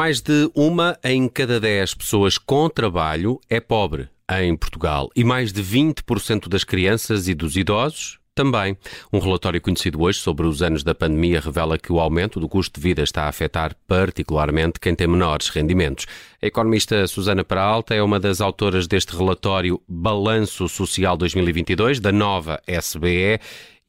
mais 0.00 0.22
de 0.22 0.50
uma 0.54 0.98
em 1.04 1.28
cada 1.28 1.60
dez 1.60 1.92
pessoas 1.92 2.38
com 2.38 2.70
trabalho 2.70 3.38
é 3.50 3.60
pobre 3.60 4.08
em 4.40 4.56
Portugal 4.56 5.10
e 5.14 5.22
mais 5.22 5.52
de 5.52 5.62
20% 5.62 6.48
das 6.48 6.64
crianças 6.64 7.28
e 7.28 7.34
dos 7.34 7.54
idosos 7.54 8.18
também. 8.34 8.78
Um 9.12 9.18
relatório 9.18 9.60
conhecido 9.60 10.00
hoje 10.00 10.18
sobre 10.18 10.46
os 10.46 10.62
anos 10.62 10.82
da 10.82 10.94
pandemia 10.94 11.38
revela 11.38 11.76
que 11.76 11.92
o 11.92 12.00
aumento 12.00 12.40
do 12.40 12.48
custo 12.48 12.80
de 12.80 12.88
vida 12.88 13.02
está 13.02 13.24
a 13.24 13.28
afetar 13.28 13.76
particularmente 13.86 14.80
quem 14.80 14.94
tem 14.94 15.06
menores 15.06 15.50
rendimentos. 15.50 16.06
A 16.42 16.46
economista 16.46 17.06
Susana 17.06 17.44
Peralta 17.44 17.94
é 17.94 18.02
uma 18.02 18.18
das 18.18 18.40
autoras 18.40 18.86
deste 18.86 19.14
relatório 19.14 19.82
Balanço 19.86 20.66
Social 20.66 21.14
2022 21.14 22.00
da 22.00 22.10
nova 22.10 22.58
SBE 22.66 23.38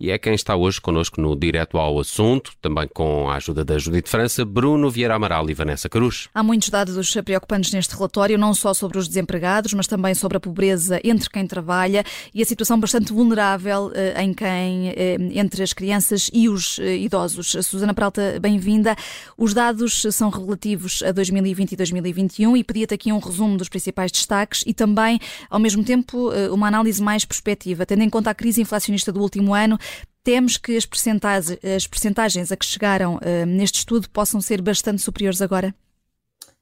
e 0.02 0.10
é 0.10 0.18
quem 0.18 0.34
está 0.34 0.56
hoje 0.56 0.82
connosco 0.82 1.22
no 1.22 1.36
Direto 1.36 1.78
ao 1.78 2.00
Assunto, 2.00 2.54
também 2.60 2.90
com 2.92 3.30
a 3.30 3.36
ajuda 3.36 3.64
da 3.64 3.78
Judite 3.78 4.10
França, 4.10 4.44
Bruno 4.44 4.90
Vieira 4.90 5.14
Amaral 5.14 5.48
e 5.48 5.54
Vanessa 5.54 5.88
Cruz. 5.88 6.28
Há 6.34 6.42
muitos 6.42 6.70
dados 6.70 7.14
preocupantes 7.24 7.72
neste 7.72 7.96
relatório, 7.96 8.36
não 8.36 8.52
só 8.56 8.74
sobre 8.74 8.98
os 8.98 9.08
desempregados, 9.08 9.76
mas 9.76 9.86
também 9.86 10.16
sobre 10.16 10.38
a 10.38 10.40
pobreza 10.40 11.00
entre 11.04 11.30
quem 11.30 11.46
trabalha 11.46 12.04
e 12.34 12.42
a 12.42 12.46
situação 12.46 12.80
bastante 12.80 13.14
vulnerável 13.14 13.92
eh, 13.94 14.24
em 14.24 14.34
quem, 14.34 14.90
eh, 14.90 15.18
entre 15.36 15.62
as 15.62 15.72
crianças 15.72 16.32
e 16.34 16.50
os 16.50 16.80
eh, 16.80 16.98
idosos. 16.98 17.56
Susana 17.64 17.94
Peralta, 17.94 18.40
bem-vinda. 18.42 18.96
Os 19.38 19.54
dados 19.54 20.08
são 20.10 20.32
relativos 20.32 21.04
a 21.04 21.12
2020 21.12 21.74
e 21.74 21.76
2021 21.76 22.58
e 22.58 22.64
pedia-te 22.64 22.96
aqui 22.96 23.14
um 23.14 23.20
resumo 23.20 23.56
dos 23.56 23.70
principais 23.70 24.12
destaques 24.12 24.64
e 24.66 24.74
também, 24.74 25.20
ao 25.48 25.60
mesmo 25.60 25.84
tempo, 25.84 26.32
uma 26.52 26.68
análise 26.68 27.04
mais 27.04 27.24
prospectiva, 27.24 27.86
tendo 27.86 28.02
em 28.02 28.10
conta 28.10 28.32
a 28.32 28.34
crise 28.34 28.62
inflacionista 28.62 29.12
do 29.12 29.22
último 29.22 29.54
ano, 29.54 29.78
Temos 30.24 30.56
que 30.56 30.78
as 30.78 30.86
percentagens, 30.86 31.58
as 31.64 31.88
percentagens 31.88 32.52
a 32.52 32.58
que 32.58 32.66
chegaram 32.66 33.16
uh, 33.16 33.46
neste 33.48 33.80
estudo 33.80 34.08
possam 34.10 34.40
ser 34.40 34.62
bastante 34.62 35.02
superiores 35.02 35.42
agora? 35.42 35.74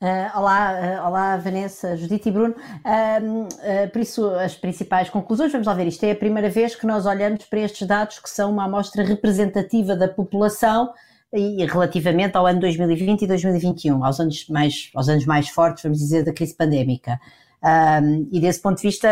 Uh, 0.02 0.38
olá, 0.38 0.72
uh, 0.72 1.08
olá 1.08 1.36
Vanessa, 1.36 1.98
Judite 1.98 2.30
e 2.30 2.32
Bruno. 2.32 2.56
Uh, 2.56 3.90
por 3.92 4.02
isso, 4.02 4.30
as 4.30 4.56
principais 4.56 5.10
conclusões, 5.10 5.52
vamos 5.52 5.68
lá 5.68 5.74
ver, 5.74 5.88
isto 5.88 6.06
é 6.06 6.12
a 6.12 6.16
primeira 6.16 6.50
vez 6.50 6.74
que 6.74 6.88
nós 6.88 7.06
olhamos 7.06 7.44
para 7.44 7.60
estes 7.60 7.86
dados 7.86 8.18
que 8.20 8.30
são 8.30 8.50
uma 8.50 8.64
amostra 8.64 9.04
representativa 9.04 9.94
da 9.94 10.08
população 10.08 10.94
e 11.34 11.66
relativamente 11.66 12.38
ao 12.38 12.48
ano 12.48 12.62
2020 12.62 13.24
e 13.24 13.28
2021, 13.28 14.06
aos 14.06 14.22
anos 14.22 14.48
mais, 14.48 14.90
aos 14.96 15.10
anos 15.10 15.26
mais 15.26 15.50
fortes, 15.50 15.84
vamos 15.84 16.00
dizer, 16.00 16.24
da 16.24 16.32
crise 16.32 16.56
pandémica. 16.56 17.20
Um, 17.62 18.30
e 18.32 18.40
desse 18.40 18.62
ponto 18.62 18.78
de 18.78 18.84
vista 18.84 19.10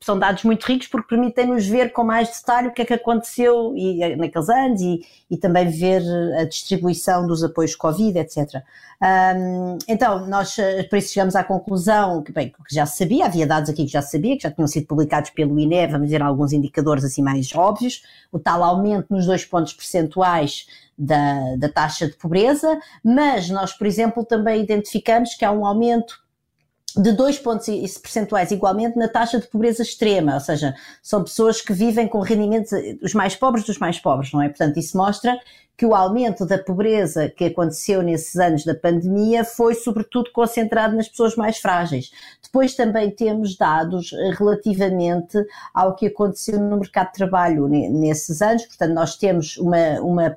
são 0.00 0.18
dados 0.18 0.44
muito 0.44 0.64
ricos 0.64 0.86
porque 0.86 1.08
permitem-nos 1.08 1.66
ver 1.66 1.92
com 1.92 2.02
mais 2.02 2.28
detalhe 2.30 2.68
o 2.68 2.72
que 2.72 2.80
é 2.80 2.84
que 2.86 2.94
aconteceu 2.94 3.74
e, 3.76 4.02
eh, 4.02 4.16
naqueles 4.16 4.48
anos 4.48 4.80
e, 4.80 5.04
e 5.30 5.36
também 5.36 5.68
ver 5.68 6.02
a 6.38 6.44
distribuição 6.44 7.26
dos 7.26 7.44
apoios 7.44 7.76
Covid, 7.76 8.18
etc. 8.18 8.62
Um, 9.02 9.76
então, 9.86 10.26
nós 10.26 10.58
eh, 10.58 10.84
por 10.84 10.96
isso 10.96 11.12
chegamos 11.12 11.36
à 11.36 11.44
conclusão 11.44 12.22
que, 12.22 12.32
bem, 12.32 12.48
que 12.48 12.74
já 12.74 12.86
sabia, 12.86 13.26
havia 13.26 13.46
dados 13.46 13.68
aqui 13.68 13.84
que 13.84 13.92
já 13.92 14.00
sabia, 14.00 14.38
que 14.38 14.44
já 14.44 14.50
tinham 14.50 14.68
sido 14.68 14.86
publicados 14.86 15.28
pelo 15.28 15.58
INE, 15.58 15.86
vamos 15.88 16.06
dizer 16.06 16.22
alguns 16.22 16.52
indicadores 16.54 17.04
assim 17.04 17.20
mais 17.20 17.54
óbvios, 17.54 18.02
o 18.30 18.38
tal 18.38 18.64
aumento 18.64 19.08
nos 19.10 19.26
dois 19.26 19.44
pontos 19.44 19.74
percentuais 19.74 20.66
da, 20.96 21.56
da 21.56 21.68
taxa 21.68 22.06
de 22.06 22.14
pobreza, 22.14 22.80
mas 23.04 23.50
nós, 23.50 23.74
por 23.74 23.86
exemplo, 23.86 24.24
também 24.24 24.62
identificamos 24.62 25.34
que 25.34 25.44
há 25.44 25.52
um 25.52 25.66
aumento 25.66 26.21
de 26.96 27.12
dois 27.12 27.38
pontos 27.38 27.66
percentuais 27.98 28.50
igualmente 28.50 28.98
na 28.98 29.08
taxa 29.08 29.40
de 29.40 29.46
pobreza 29.46 29.82
extrema, 29.82 30.34
ou 30.34 30.40
seja, 30.40 30.74
são 31.02 31.22
pessoas 31.22 31.60
que 31.60 31.72
vivem 31.72 32.08
com 32.08 32.20
rendimentos, 32.20 32.72
os 33.02 33.14
mais 33.14 33.34
pobres 33.34 33.64
dos 33.64 33.78
mais 33.78 33.98
pobres, 33.98 34.32
não 34.32 34.42
é? 34.42 34.48
Portanto, 34.48 34.78
isso 34.78 34.96
mostra 34.96 35.38
que 35.76 35.86
o 35.86 35.94
aumento 35.94 36.46
da 36.46 36.58
pobreza 36.58 37.28
que 37.28 37.46
aconteceu 37.46 38.02
nesses 38.02 38.36
anos 38.36 38.64
da 38.64 38.74
pandemia 38.74 39.44
foi 39.44 39.74
sobretudo 39.74 40.30
concentrado 40.30 40.94
nas 40.94 41.08
pessoas 41.08 41.34
mais 41.34 41.58
frágeis. 41.58 42.12
Depois 42.42 42.74
também 42.74 43.10
temos 43.10 43.56
dados 43.56 44.12
relativamente 44.38 45.38
ao 45.74 45.96
que 45.96 46.06
aconteceu 46.06 46.60
no 46.60 46.76
mercado 46.76 47.08
de 47.08 47.14
trabalho 47.14 47.66
nesses 47.68 48.42
anos, 48.42 48.64
portanto, 48.66 48.92
nós 48.92 49.16
temos 49.16 49.56
uma, 49.56 50.00
uma 50.00 50.30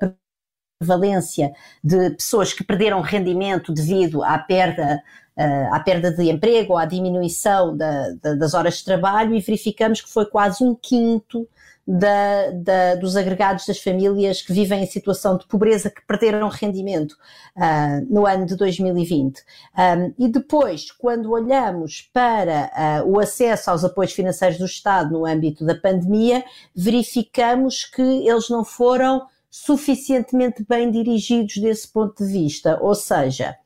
prevalência 0.78 1.52
de 1.82 2.10
pessoas 2.10 2.52
que 2.52 2.64
perderam 2.64 3.00
rendimento 3.00 3.72
devido 3.72 4.22
à 4.22 4.38
perda 4.38 5.02
uh, 5.36 5.74
à 5.74 5.80
perda 5.80 6.10
de 6.10 6.30
emprego 6.30 6.72
ou 6.72 6.78
à 6.78 6.84
diminuição 6.84 7.76
da, 7.76 8.10
da, 8.22 8.34
das 8.34 8.54
horas 8.54 8.78
de 8.78 8.84
trabalho 8.84 9.34
e 9.34 9.40
verificamos 9.40 10.00
que 10.00 10.10
foi 10.10 10.26
quase 10.26 10.62
um 10.62 10.74
quinto 10.74 11.48
da, 11.86 12.50
da, 12.50 12.94
dos 12.96 13.16
agregados 13.16 13.64
das 13.64 13.78
famílias 13.78 14.42
que 14.42 14.52
vivem 14.52 14.82
em 14.82 14.86
situação 14.86 15.38
de 15.38 15.46
pobreza 15.46 15.88
que 15.88 16.04
perderam 16.04 16.48
rendimento 16.48 17.12
uh, 17.12 18.04
no 18.12 18.26
ano 18.26 18.44
de 18.44 18.56
2020. 18.56 19.38
Um, 19.38 20.12
e 20.18 20.28
depois, 20.28 20.90
quando 20.90 21.30
olhamos 21.30 22.10
para 22.12 23.02
uh, 23.04 23.08
o 23.08 23.20
acesso 23.20 23.70
aos 23.70 23.84
apoios 23.84 24.12
financeiros 24.12 24.58
do 24.58 24.64
Estado 24.64 25.12
no 25.12 25.24
âmbito 25.24 25.64
da 25.64 25.76
pandemia, 25.76 26.44
verificamos 26.74 27.84
que 27.84 28.02
eles 28.02 28.48
não 28.48 28.64
foram 28.64 29.24
suficientemente 29.50 30.64
bem 30.68 30.90
dirigidos 30.90 31.56
desse 31.56 31.88
ponto 31.88 32.24
de 32.24 32.30
vista, 32.30 32.78
ou 32.80 32.94
seja, 32.94 33.56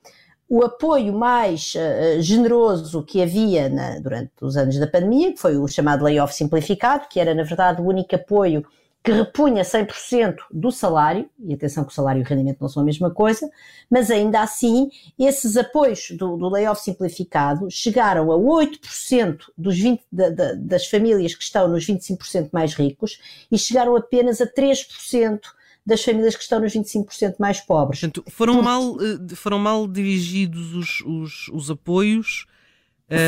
o 0.48 0.64
apoio 0.64 1.12
mais 1.12 1.74
uh, 1.76 2.20
generoso 2.20 3.04
que 3.04 3.22
havia 3.22 3.68
na, 3.68 4.00
durante 4.00 4.32
os 4.40 4.56
anos 4.56 4.76
da 4.78 4.86
pandemia, 4.86 5.32
que 5.32 5.38
foi 5.38 5.56
o 5.56 5.68
chamado 5.68 6.04
layoff 6.04 6.34
simplificado, 6.34 7.06
que 7.08 7.20
era 7.20 7.34
na 7.34 7.44
verdade 7.44 7.80
o 7.80 7.86
único 7.86 8.16
apoio 8.16 8.66
que 9.02 9.12
repunha 9.12 9.62
100% 9.62 10.36
do 10.50 10.70
salário, 10.70 11.28
e 11.38 11.54
atenção 11.54 11.84
que 11.84 11.92
o 11.92 11.94
salário 11.94 12.20
e 12.20 12.22
o 12.22 12.26
rendimento 12.26 12.60
não 12.60 12.68
são 12.68 12.82
a 12.82 12.84
mesma 12.84 13.10
coisa, 13.10 13.48
mas 13.88 14.10
ainda 14.10 14.42
assim, 14.42 14.90
esses 15.18 15.56
apoios 15.56 16.10
do, 16.10 16.36
do 16.36 16.50
layoff 16.50 16.82
simplificado 16.82 17.70
chegaram 17.70 18.30
a 18.30 18.36
8% 18.36 19.38
dos 19.56 19.78
20, 19.78 20.02
da, 20.12 20.28
da, 20.28 20.52
das 20.54 20.86
famílias 20.86 21.34
que 21.34 21.42
estão 21.42 21.66
nos 21.66 21.86
25% 21.86 22.50
mais 22.52 22.74
ricos 22.74 23.20
e 23.50 23.56
chegaram 23.56 23.96
apenas 23.96 24.40
a 24.40 24.46
3% 24.46 25.40
das 25.90 26.02
famílias 26.02 26.34
que 26.34 26.42
estão 26.42 26.60
nos 26.60 26.72
25% 26.72 27.34
mais 27.38 27.60
pobres. 27.60 28.00
Portanto, 28.00 28.24
foram, 28.30 28.62
mal, 28.62 28.96
eh, 29.00 29.34
foram 29.34 29.58
mal 29.58 29.86
dirigidos 29.86 30.74
os, 30.74 31.00
os, 31.02 31.48
os 31.48 31.70
apoios. 31.70 32.46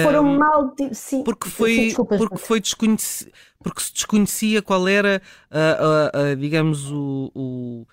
Foram 0.05 0.25
um, 0.25 0.39
mal, 0.39 0.73
sim. 0.93 1.25
Porque 1.25 1.49
foi, 1.49 1.91
sim, 1.91 2.05
porque 2.05 2.39
foi 2.39 2.61
desconheci, 2.61 3.33
porque 3.63 3.83
se 3.83 3.93
desconhecia 3.93 4.63
qual 4.63 4.87
era, 4.87 5.21
uh, 5.51 5.57
uh, 5.57 6.33
uh, 6.33 6.37
digamos, 6.37 6.89
o, 6.89 7.33
o 7.35 7.87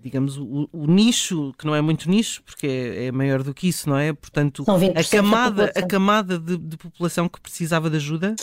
digamos, 0.00 0.38
o, 0.38 0.68
o, 0.72 0.86
nicho, 0.86 1.52
que 1.58 1.66
não 1.66 1.74
é 1.74 1.80
muito 1.80 2.08
nicho, 2.08 2.40
porque 2.44 2.66
é, 2.66 3.06
é, 3.06 3.12
maior 3.12 3.42
do 3.42 3.52
que 3.52 3.68
isso, 3.68 3.88
não 3.88 3.98
é? 3.98 4.12
Portanto, 4.12 4.64
a 4.94 5.04
camada, 5.04 5.72
a 5.74 5.82
camada 5.82 6.38
de, 6.38 6.56
de 6.56 6.76
população 6.76 7.28
que 7.28 7.40
precisava 7.40 7.90
de 7.90 7.96
ajuda 7.96 8.36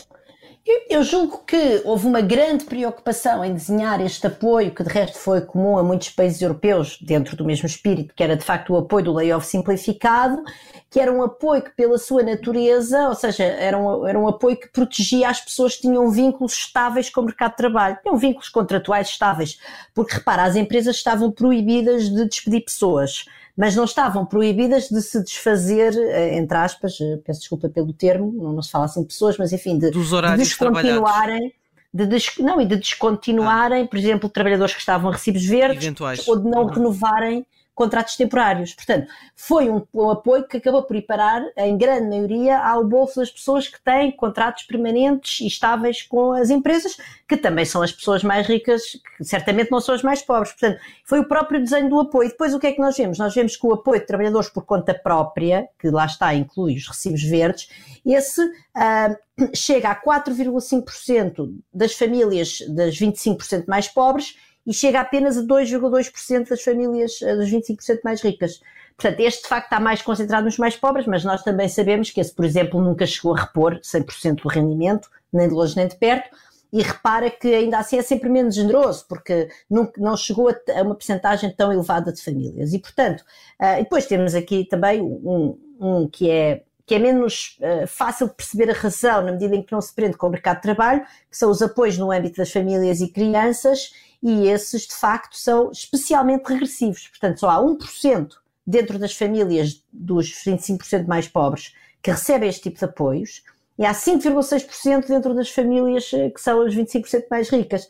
eu 0.94 1.04
julgo 1.04 1.40
que 1.40 1.82
houve 1.84 2.08
uma 2.08 2.22
grande 2.22 2.64
preocupação 2.64 3.44
em 3.44 3.54
desenhar 3.54 4.00
este 4.00 4.28
apoio, 4.28 4.74
que 4.74 4.84
de 4.84 4.90
resto 4.90 5.18
foi 5.18 5.42
comum 5.42 5.78
a 5.78 5.84
muitos 5.84 6.10
países 6.10 6.42
europeus, 6.42 6.98
dentro 7.02 7.36
do 7.36 7.44
mesmo 7.44 7.66
espírito, 7.66 8.14
que 8.16 8.24
era 8.24 8.38
de 8.38 8.46
facto 8.46 8.72
o 8.72 8.78
apoio 8.78 9.06
do 9.06 9.14
layoff 9.14 9.46
simplificado, 9.46 10.42
que 10.90 11.00
era 11.00 11.12
um 11.12 11.22
apoio 11.22 11.64
que, 11.64 11.72
pela 11.72 11.98
sua 11.98 12.24
natureza, 12.24 13.10
ou 13.10 13.16
seja, 13.16 13.44
era 13.44 13.78
um, 13.78 14.08
era 14.08 14.18
um 14.18 14.28
apoio 14.28 14.56
que 14.56 14.70
protegia 14.70 15.30
as 15.30 15.42
pessoas 15.42 15.76
que 15.76 15.82
tinham 15.82 16.10
vínculos 16.10 16.54
estáveis 16.54 17.10
com 17.10 17.22
o 17.22 17.26
mercado 17.26 17.52
de 17.52 17.58
trabalho, 17.58 17.98
tinham 18.02 18.18
vínculos 18.18 18.48
contratuais 18.48 19.10
estáveis, 19.10 19.60
porque 19.94 20.14
repara, 20.14 20.44
as 20.44 20.56
empresas 20.56 20.96
estavam 20.96 21.32
proibidas 21.32 22.08
de 22.10 22.26
despedir 22.26 22.64
pessoas 22.64 23.26
mas 23.56 23.76
não 23.76 23.84
estavam 23.84 24.26
proibidas 24.26 24.90
de 24.90 25.02
se 25.02 25.24
desfazer, 25.24 25.96
eh, 25.96 26.36
entre 26.38 26.58
aspas, 26.58 27.00
eh, 27.00 27.18
peço 27.24 27.42
desculpa 27.42 27.70
pelo 27.70 27.94
termo, 27.94 28.32
não 28.52 28.62
se 28.62 28.72
fala 28.72 28.86
assim 28.86 29.02
de 29.02 29.08
pessoas, 29.08 29.38
mas 29.38 29.54
enfim, 29.54 29.78
de, 29.78 29.92
de 29.92 30.00
descontinuarem. 30.38 31.54
De 31.94 32.08
des, 32.08 32.38
não, 32.40 32.60
e 32.60 32.66
de 32.66 32.76
descontinuarem, 32.76 33.84
ah. 33.84 33.88
por 33.88 34.00
exemplo, 34.00 34.28
trabalhadores 34.28 34.74
que 34.74 34.80
estavam 34.80 35.12
a 35.12 35.14
recibos 35.14 35.46
verdes 35.46 35.84
Eventuais. 35.84 36.28
ou 36.28 36.40
de 36.40 36.50
não 36.50 36.64
uhum. 36.64 36.70
renovarem 36.70 37.46
contratos 37.76 38.16
temporários. 38.16 38.74
Portanto, 38.74 39.08
foi 39.36 39.70
um, 39.70 39.82
um, 39.94 40.10
apoio 40.10 40.48
que 40.48 40.58
acabou 40.58 40.84
por 40.84 40.96
ir 40.96 41.04
parar, 41.04 41.44
em 41.58 41.78
grande 41.78 42.08
maioria, 42.08 42.60
ao 42.60 42.84
bolso 42.84 43.20
das 43.20 43.32
pessoas 43.32 43.68
que 43.68 43.82
têm 43.84 44.12
contratos 44.12 44.64
permanentes 44.64 45.42
e 45.42 45.48
estáveis 45.48 46.02
com 46.04 46.34
as 46.34 46.50
empresas, 46.50 46.98
que 47.28 47.36
também 47.36 47.66
são 47.66 47.82
as 47.82 47.92
pessoas 47.92 48.24
mais 48.24 48.48
ricas, 48.48 48.82
que 49.18 49.24
certamente 49.24 49.72
não 49.72 49.82
são 49.82 49.96
as 49.96 50.04
mais 50.04 50.22
pobres. 50.22 50.52
Portanto, 50.52 50.80
foi 51.04 51.20
o 51.20 51.28
próprio 51.28 51.62
desenho 51.62 51.90
do 51.90 52.00
apoio. 52.00 52.30
Depois, 52.30 52.54
o 52.54 52.60
que 52.60 52.68
é 52.68 52.72
que 52.72 52.82
nós 52.82 52.96
vemos? 52.96 53.18
Nós 53.18 53.34
vemos 53.34 53.56
que 53.56 53.66
o 53.66 53.74
apoio 53.74 54.00
de 54.00 54.08
trabalhadores 54.08 54.50
por 54.50 54.66
conta 54.66 54.94
própria, 54.94 55.68
que 55.80 55.90
lá 55.90 56.06
está, 56.06 56.34
inclui 56.34 56.76
os 56.76 56.88
recibos 56.88 57.24
verdes, 57.24 57.68
esse 58.06 58.42
uh, 58.44 59.56
chega 59.56 59.90
a 59.90 59.96
4,5% 59.96 61.56
das 61.74 61.94
famílias 61.94 62.60
das 62.70 62.96
25% 63.00 63.66
mais 63.68 63.88
pobres 63.88 64.36
e 64.66 64.74
chega 64.74 65.02
apenas 65.02 65.38
a 65.38 65.42
2,2% 65.42 66.50
das 66.50 66.62
famílias 66.62 67.22
eh, 67.22 67.36
dos 67.36 67.50
25% 67.50 68.00
mais 68.04 68.22
ricas. 68.22 68.62
Portanto, 68.96 69.20
este 69.20 69.44
de 69.44 69.50
facto 69.50 69.66
está 69.66 69.80
mais 69.80 70.02
concentrado 70.02 70.46
nos 70.46 70.58
mais 70.58 70.76
pobres, 70.76 71.06
mas 71.08 71.24
nós 71.24 71.44
também 71.44 71.68
sabemos 71.68 72.12
que 72.12 72.22
esse, 72.22 72.34
por 72.34 72.46
exemplo, 72.46 72.82
nunca 72.82 73.06
chegou 73.06 73.36
a 73.36 73.42
repor 73.42 73.80
100% 73.80 74.42
do 74.44 74.48
rendimento, 74.48 75.10
nem 75.32 75.48
de 75.48 75.54
longe 75.54 75.76
nem 75.76 75.88
de 75.88 75.96
perto, 75.96 76.30
e 76.72 76.82
repara 76.82 77.30
que 77.30 77.54
ainda 77.54 77.78
assim 77.78 77.98
é 77.98 78.02
sempre 78.02 78.30
menos 78.30 78.56
generoso, 78.56 79.06
porque 79.08 79.48
não, 79.70 79.92
não 79.98 80.18
chegou 80.18 80.50
a, 80.50 80.82
uma 80.82 80.96
percentagem 80.96 81.54
tão 81.56 81.72
elevada 81.72 82.12
de 82.12 82.22
famílias. 82.22 82.74
E, 82.74 82.80
portanto, 82.80 83.22
uh, 83.62 83.78
depois 83.78 84.08
temos 84.08 84.34
aqui 84.34 84.66
também 84.66 85.00
um, 85.00 85.58
um 85.80 86.08
que 86.08 86.30
é 86.30 86.64
que 86.86 86.96
é 86.96 87.00
menos 87.00 87.58
uh, 87.62 87.88
fácil 87.88 88.28
de 88.28 88.34
perceber 88.34 88.70
a 88.70 88.74
razão 88.74 89.22
na 89.22 89.32
medida 89.32 89.56
em 89.56 89.62
que 89.64 89.72
não 89.72 89.80
se 89.80 89.94
prende 89.94 90.18
com 90.18 90.28
o 90.28 90.30
mercado 90.30 90.58
de 90.58 90.64
trabalho, 90.64 91.02
que 91.30 91.38
são 91.38 91.50
os 91.50 91.62
apoios 91.62 91.98
no 91.98 92.12
âmbito 92.12 92.38
das 92.38 92.52
famílias 92.52 93.00
e 93.00 93.08
crianças, 93.08 93.94
e 94.24 94.48
esses 94.48 94.84
de 94.84 94.96
facto 94.96 95.38
são 95.38 95.70
especialmente 95.70 96.48
regressivos. 96.48 97.10
Portanto, 97.10 97.42
só 97.42 97.50
há 97.50 97.58
1% 97.62 98.30
dentro 98.66 98.98
das 98.98 99.14
famílias 99.14 99.84
dos 99.92 100.32
25% 100.46 101.06
mais 101.06 101.28
pobres 101.28 101.76
que 102.02 102.10
recebem 102.10 102.50
este 102.50 102.64
tipo 102.64 102.80
de 102.80 102.86
apoios, 102.86 103.44
e 103.78 103.86
há 103.86 103.92
5,6% 103.92 105.08
dentro 105.08 105.34
das 105.34 105.50
famílias 105.50 106.12
eh, 106.14 106.30
que 106.30 106.40
são 106.40 106.62
as 106.62 106.76
25% 106.76 107.26
mais 107.30 107.50
ricas. 107.50 107.88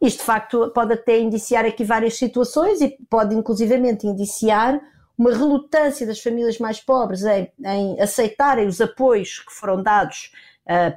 Isto, 0.00 0.18
de 0.18 0.24
facto, 0.24 0.70
pode 0.74 0.92
até 0.92 1.18
indiciar 1.18 1.64
aqui 1.64 1.82
várias 1.82 2.16
situações 2.16 2.80
e 2.80 2.96
pode, 3.10 3.34
inclusivamente, 3.34 4.06
indiciar 4.06 4.80
uma 5.16 5.32
relutância 5.32 6.06
das 6.06 6.20
famílias 6.20 6.58
mais 6.58 6.80
pobres 6.80 7.22
em, 7.24 7.50
em 7.64 8.00
aceitarem 8.00 8.66
os 8.66 8.80
apoios 8.80 9.40
que 9.40 9.52
foram 9.52 9.82
dados 9.82 10.32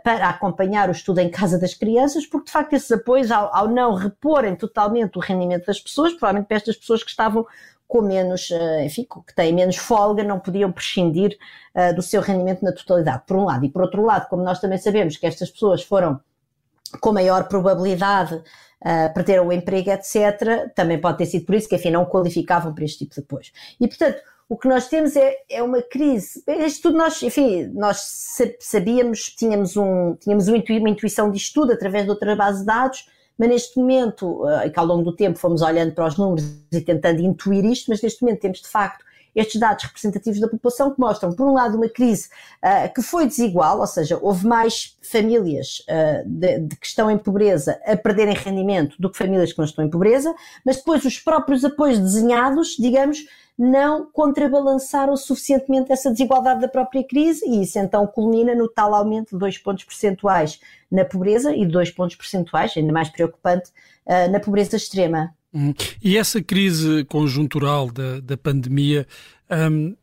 para 0.04 0.30
acompanhar 0.30 0.88
o 0.88 0.94
estudo 0.94 1.20
em 1.20 1.30
casa 1.30 1.60
das 1.60 1.74
crianças, 1.74 2.26
porque, 2.26 2.46
de 2.46 2.52
facto, 2.52 2.74
esses 2.74 2.90
apoios, 2.90 3.30
ao, 3.32 3.54
ao 3.54 3.68
não 3.68 3.94
reporem 3.94 4.56
totalmente 4.56 5.18
o 5.18 5.22
rendimento 5.22 5.66
das 5.66 5.80
pessoas, 5.80 6.14
provavelmente 6.14 6.48
para 6.48 6.58
estas 6.58 6.78
pessoas 6.78 7.04
que 7.04 7.10
estavam 7.10 7.46
com 7.88 8.02
menos, 8.02 8.52
eh, 8.52 8.86
enfim, 8.86 9.06
que 9.26 9.34
têm 9.34 9.54
menos 9.54 9.78
folga, 9.78 10.24
não 10.24 10.40
podiam 10.40 10.72
prescindir 10.72 11.38
uh, 11.74 11.96
do 11.96 12.02
seu 12.02 12.22
rendimento 12.22 12.64
na 12.64 12.74
totalidade, 12.74 13.24
por 13.26 13.38
um 13.38 13.46
lado. 13.46 13.66
E 13.66 13.70
por 13.70 13.82
outro 13.82 14.04
lado, 14.04 14.28
como 14.28 14.44
nós 14.44 14.60
também 14.60 14.78
sabemos 14.78 15.16
que 15.16 15.26
estas 15.26 15.50
pessoas 15.50 15.82
foram 15.82 16.20
com 17.00 17.14
maior 17.14 17.48
probabilidade 17.48 18.36
uh, 18.36 19.14
perderam 19.14 19.48
o 19.48 19.54
emprego, 19.54 19.90
etc., 19.90 20.72
também 20.76 21.00
pode 21.00 21.18
ter 21.18 21.26
sido 21.26 21.46
por 21.46 21.56
isso 21.56 21.70
que, 21.70 21.76
enfim, 21.76 21.92
não 21.92 22.06
qualificavam 22.06 22.74
para 22.74 22.84
este 22.84 23.00
tipo 23.00 23.16
de 23.16 23.22
apoio. 23.22 23.46
E, 23.80 23.88
portanto, 23.88 24.22
o 24.50 24.58
que 24.58 24.68
nós 24.68 24.88
temos 24.88 25.16
é, 25.16 25.36
é 25.50 25.62
uma 25.62 25.82
crise. 25.82 26.42
Isto 26.48 26.84
tudo 26.84 26.98
nós, 26.98 27.22
enfim, 27.22 27.70
nós 27.74 27.98
sabíamos, 28.60 29.30
tínhamos, 29.36 29.76
um, 29.76 30.16
tínhamos 30.16 30.48
uma 30.48 30.90
intuição 30.90 31.30
de 31.30 31.38
estudo 31.38 31.74
através 31.74 32.06
de 32.06 32.10
outra 32.10 32.36
base 32.36 32.60
de 32.60 32.66
dados, 32.66 33.10
mas 33.38 33.50
neste 33.50 33.78
momento, 33.78 34.48
eh, 34.48 34.70
que 34.70 34.80
ao 34.80 34.86
longo 34.86 35.04
do 35.04 35.16
tempo 35.16 35.38
fomos 35.38 35.62
olhando 35.62 35.94
para 35.94 36.08
os 36.08 36.18
números 36.18 36.44
e 36.72 36.82
tentando 36.82 37.22
intuir 37.22 37.64
isto, 37.66 37.88
mas 37.90 38.02
neste 38.02 38.22
momento 38.24 38.40
temos 38.40 38.62
de 38.62 38.68
facto 38.68 39.06
estes 39.36 39.60
dados 39.62 39.84
representativos 39.84 40.40
da 40.40 40.48
população 40.48 40.92
que 40.92 41.00
mostram, 41.00 41.32
por 41.32 41.48
um 41.48 41.54
lado, 41.54 41.78
uma 41.78 41.88
crise 41.88 42.28
uh, 42.64 42.92
que 42.92 43.04
foi 43.04 43.28
desigual, 43.28 43.80
ou 43.80 43.86
seja, 43.86 44.18
houve 44.20 44.48
mais 44.48 44.98
famílias 45.04 45.84
uh, 45.88 46.28
de, 46.28 46.60
de, 46.62 46.76
que 46.76 46.88
estão 46.88 47.12
em 47.12 47.20
pobreza 47.20 47.80
a 47.86 47.96
perderem 47.96 48.34
rendimento 48.34 48.96
do 49.00 49.12
que 49.12 49.18
famílias 49.18 49.54
que 49.54 49.60
não 49.60 49.66
estão 49.66 49.86
em 49.86 49.90
pobreza, 49.92 50.34
mas 50.66 50.78
depois 50.78 51.06
os 51.06 51.20
próprios 51.20 51.64
apoios 51.64 52.00
desenhados, 52.00 52.76
digamos, 52.80 53.20
não 53.58 54.10
contrabalançaram 54.12 55.18
suficientemente 55.18 55.92
essa 55.92 56.12
desigualdade 56.12 56.62
da 56.62 56.68
própria 56.68 57.04
crise 57.04 57.44
e 57.48 57.64
isso 57.64 57.80
então 57.80 58.06
culmina 58.06 58.54
no 58.54 58.68
tal 58.68 58.94
aumento 58.94 59.32
de 59.32 59.40
dois 59.40 59.58
pontos 59.58 59.84
percentuais 59.84 60.60
na 60.92 61.04
pobreza 61.04 61.56
e 61.56 61.66
dois 61.66 61.90
pontos 61.90 62.16
percentuais, 62.16 62.74
ainda 62.78 62.94
mais 62.94 63.10
preocupante, 63.10 63.70
uh, 64.06 64.32
na 64.32 64.40
pobreza 64.40 64.78
extrema. 64.78 65.34
Hum. 65.54 65.74
E 66.04 66.18
essa 66.18 66.42
crise 66.42 67.04
conjuntural 67.06 67.92
da, 67.92 68.20
da 68.20 68.38
pandemia 68.38 69.08
um, 69.50 69.96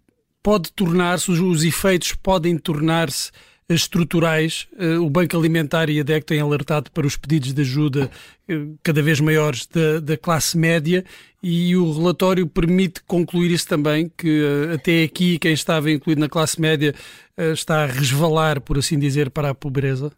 pode 0.42 0.72
tornar-se, 0.72 1.30
os 1.30 1.64
efeitos 1.64 2.12
podem 2.14 2.58
tornar-se 2.58 3.30
estruturais. 3.68 4.68
Eh, 4.78 4.98
o 4.98 5.08
Banco 5.08 5.36
Alimentar 5.36 5.88
e 5.88 6.00
a 6.00 6.02
DEC 6.02 6.24
têm 6.24 6.40
alertado 6.40 6.90
para 6.90 7.06
os 7.06 7.16
pedidos 7.16 7.52
de 7.52 7.62
ajuda 7.62 8.10
eh, 8.48 8.54
cada 8.82 9.02
vez 9.02 9.20
maiores 9.20 9.66
da, 9.66 10.00
da 10.00 10.16
classe 10.16 10.56
média 10.56 11.04
e 11.42 11.76
o 11.76 11.92
relatório 11.92 12.46
permite 12.46 13.02
concluir 13.04 13.50
isso 13.50 13.68
também, 13.68 14.10
que 14.16 14.44
eh, 14.44 14.74
até 14.74 15.02
aqui 15.02 15.38
quem 15.38 15.52
estava 15.52 15.90
incluído 15.90 16.20
na 16.20 16.28
classe 16.28 16.60
média 16.60 16.94
está 17.36 17.82
a 17.82 17.86
resvalar, 17.86 18.60
por 18.60 18.78
assim 18.78 18.96
dizer, 18.96 19.28
para 19.28 19.50
a 19.50 19.54
pobreza? 19.54 20.12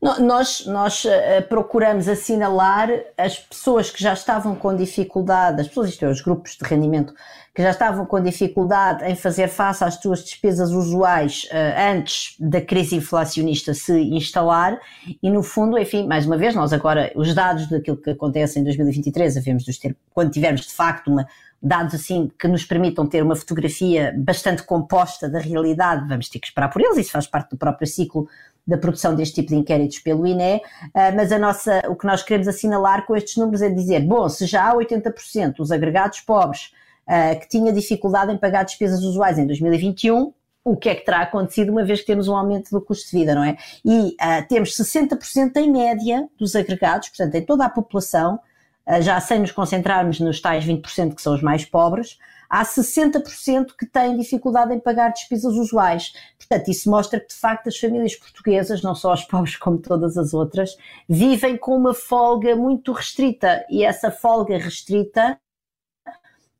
Nós, 0.00 0.64
nós 0.66 1.04
procuramos 1.50 2.08
assinalar 2.08 2.88
as 3.16 3.38
pessoas 3.38 3.90
que 3.90 4.02
já 4.02 4.14
estavam 4.14 4.54
com 4.54 4.74
dificuldade, 4.74 5.60
as 5.60 5.68
pessoas, 5.68 5.90
isto 5.90 6.04
é, 6.04 6.08
os 6.08 6.22
grupos 6.22 6.56
de 6.56 6.66
rendimento, 6.66 7.14
que 7.54 7.62
já 7.62 7.70
estavam 7.70 8.04
com 8.04 8.20
dificuldade 8.20 9.04
em 9.04 9.14
fazer 9.14 9.46
face 9.46 9.84
às 9.84 9.94
suas 9.94 10.24
despesas 10.24 10.72
usuais 10.72 11.44
uh, 11.52 11.92
antes 11.92 12.34
da 12.40 12.60
crise 12.60 12.96
inflacionista 12.96 13.72
se 13.72 13.92
instalar. 13.92 14.80
E, 15.22 15.30
no 15.30 15.42
fundo, 15.42 15.78
enfim, 15.78 16.04
mais 16.04 16.26
uma 16.26 16.36
vez, 16.36 16.54
nós 16.54 16.72
agora, 16.72 17.12
os 17.14 17.32
dados 17.32 17.68
daquilo 17.68 17.96
que 17.96 18.10
acontece 18.10 18.58
em 18.58 18.64
2023, 18.64 19.34
devemos 19.34 19.66
nos 19.66 19.78
ter, 19.78 19.96
quando 20.12 20.32
tivermos 20.32 20.62
de 20.62 20.72
facto 20.72 21.12
uma, 21.12 21.28
dados 21.62 21.94
assim 21.94 22.28
que 22.36 22.48
nos 22.48 22.64
permitam 22.64 23.06
ter 23.06 23.22
uma 23.22 23.36
fotografia 23.36 24.12
bastante 24.18 24.64
composta 24.64 25.28
da 25.28 25.38
realidade, 25.38 26.08
vamos 26.08 26.28
ter 26.28 26.40
que 26.40 26.48
esperar 26.48 26.68
por 26.68 26.82
eles, 26.82 26.98
isso 26.98 27.12
faz 27.12 27.26
parte 27.26 27.50
do 27.50 27.56
próprio 27.56 27.86
ciclo 27.86 28.28
da 28.66 28.76
produção 28.76 29.14
deste 29.14 29.36
tipo 29.36 29.48
de 29.48 29.56
inquéritos 29.56 29.98
pelo 29.98 30.26
INE, 30.26 30.60
ah, 30.94 31.12
mas 31.14 31.30
a 31.30 31.38
nossa, 31.38 31.82
o 31.88 31.94
que 31.94 32.06
nós 32.06 32.22
queremos 32.22 32.48
assinalar 32.48 33.06
com 33.06 33.14
estes 33.14 33.36
números 33.36 33.62
é 33.62 33.68
dizer, 33.68 34.00
bom, 34.00 34.28
se 34.28 34.46
já 34.46 34.70
há 34.70 34.74
80% 34.74 35.56
dos 35.56 35.70
agregados 35.70 36.20
pobres 36.20 36.72
uh, 37.08 37.38
que 37.40 37.48
tinha 37.48 37.72
dificuldade 37.72 38.32
em 38.32 38.38
pagar 38.38 38.64
despesas 38.64 39.02
usuais 39.02 39.38
em 39.38 39.46
2021, 39.46 40.32
o 40.64 40.76
que 40.76 40.88
é 40.88 40.94
que 40.94 41.04
terá 41.04 41.20
acontecido 41.20 41.70
uma 41.70 41.84
vez 41.84 42.00
que 42.00 42.06
temos 42.06 42.26
um 42.26 42.36
aumento 42.36 42.70
do 42.70 42.80
custo 42.80 43.10
de 43.10 43.18
vida, 43.18 43.34
não 43.34 43.44
é? 43.44 43.56
E 43.84 44.08
uh, 44.14 44.48
temos 44.48 44.76
60% 44.76 45.56
em 45.56 45.70
média 45.70 46.26
dos 46.38 46.56
agregados, 46.56 47.08
portanto, 47.10 47.34
em 47.34 47.42
toda 47.44 47.66
a 47.66 47.68
população, 47.68 48.40
uh, 48.86 49.02
já 49.02 49.20
sem 49.20 49.40
nos 49.40 49.52
concentrarmos 49.52 50.20
nos 50.20 50.40
tais 50.40 50.64
20% 50.64 51.14
que 51.14 51.22
são 51.22 51.34
os 51.34 51.42
mais 51.42 51.64
pobres, 51.64 52.18
há 52.48 52.64
60% 52.64 53.74
que 53.78 53.84
têm 53.84 54.16
dificuldade 54.16 54.72
em 54.72 54.78
pagar 54.78 55.10
despesas 55.10 55.54
usuais. 55.54 56.12
Portanto, 56.38 56.68
isso 56.70 56.88
mostra 56.88 57.20
que, 57.20 57.28
de 57.28 57.34
facto, 57.34 57.68
as 57.68 57.76
famílias 57.76 58.14
portuguesas, 58.14 58.80
não 58.80 58.94
só 58.94 59.12
as 59.12 59.24
pobres 59.24 59.56
como 59.56 59.78
todas 59.78 60.16
as 60.16 60.32
outras, 60.32 60.76
vivem 61.08 61.56
com 61.56 61.76
uma 61.76 61.92
folga 61.92 62.54
muito 62.54 62.92
restrita. 62.92 63.64
E 63.68 63.84
essa 63.84 64.10
folga 64.10 64.56
restrita 64.56 65.38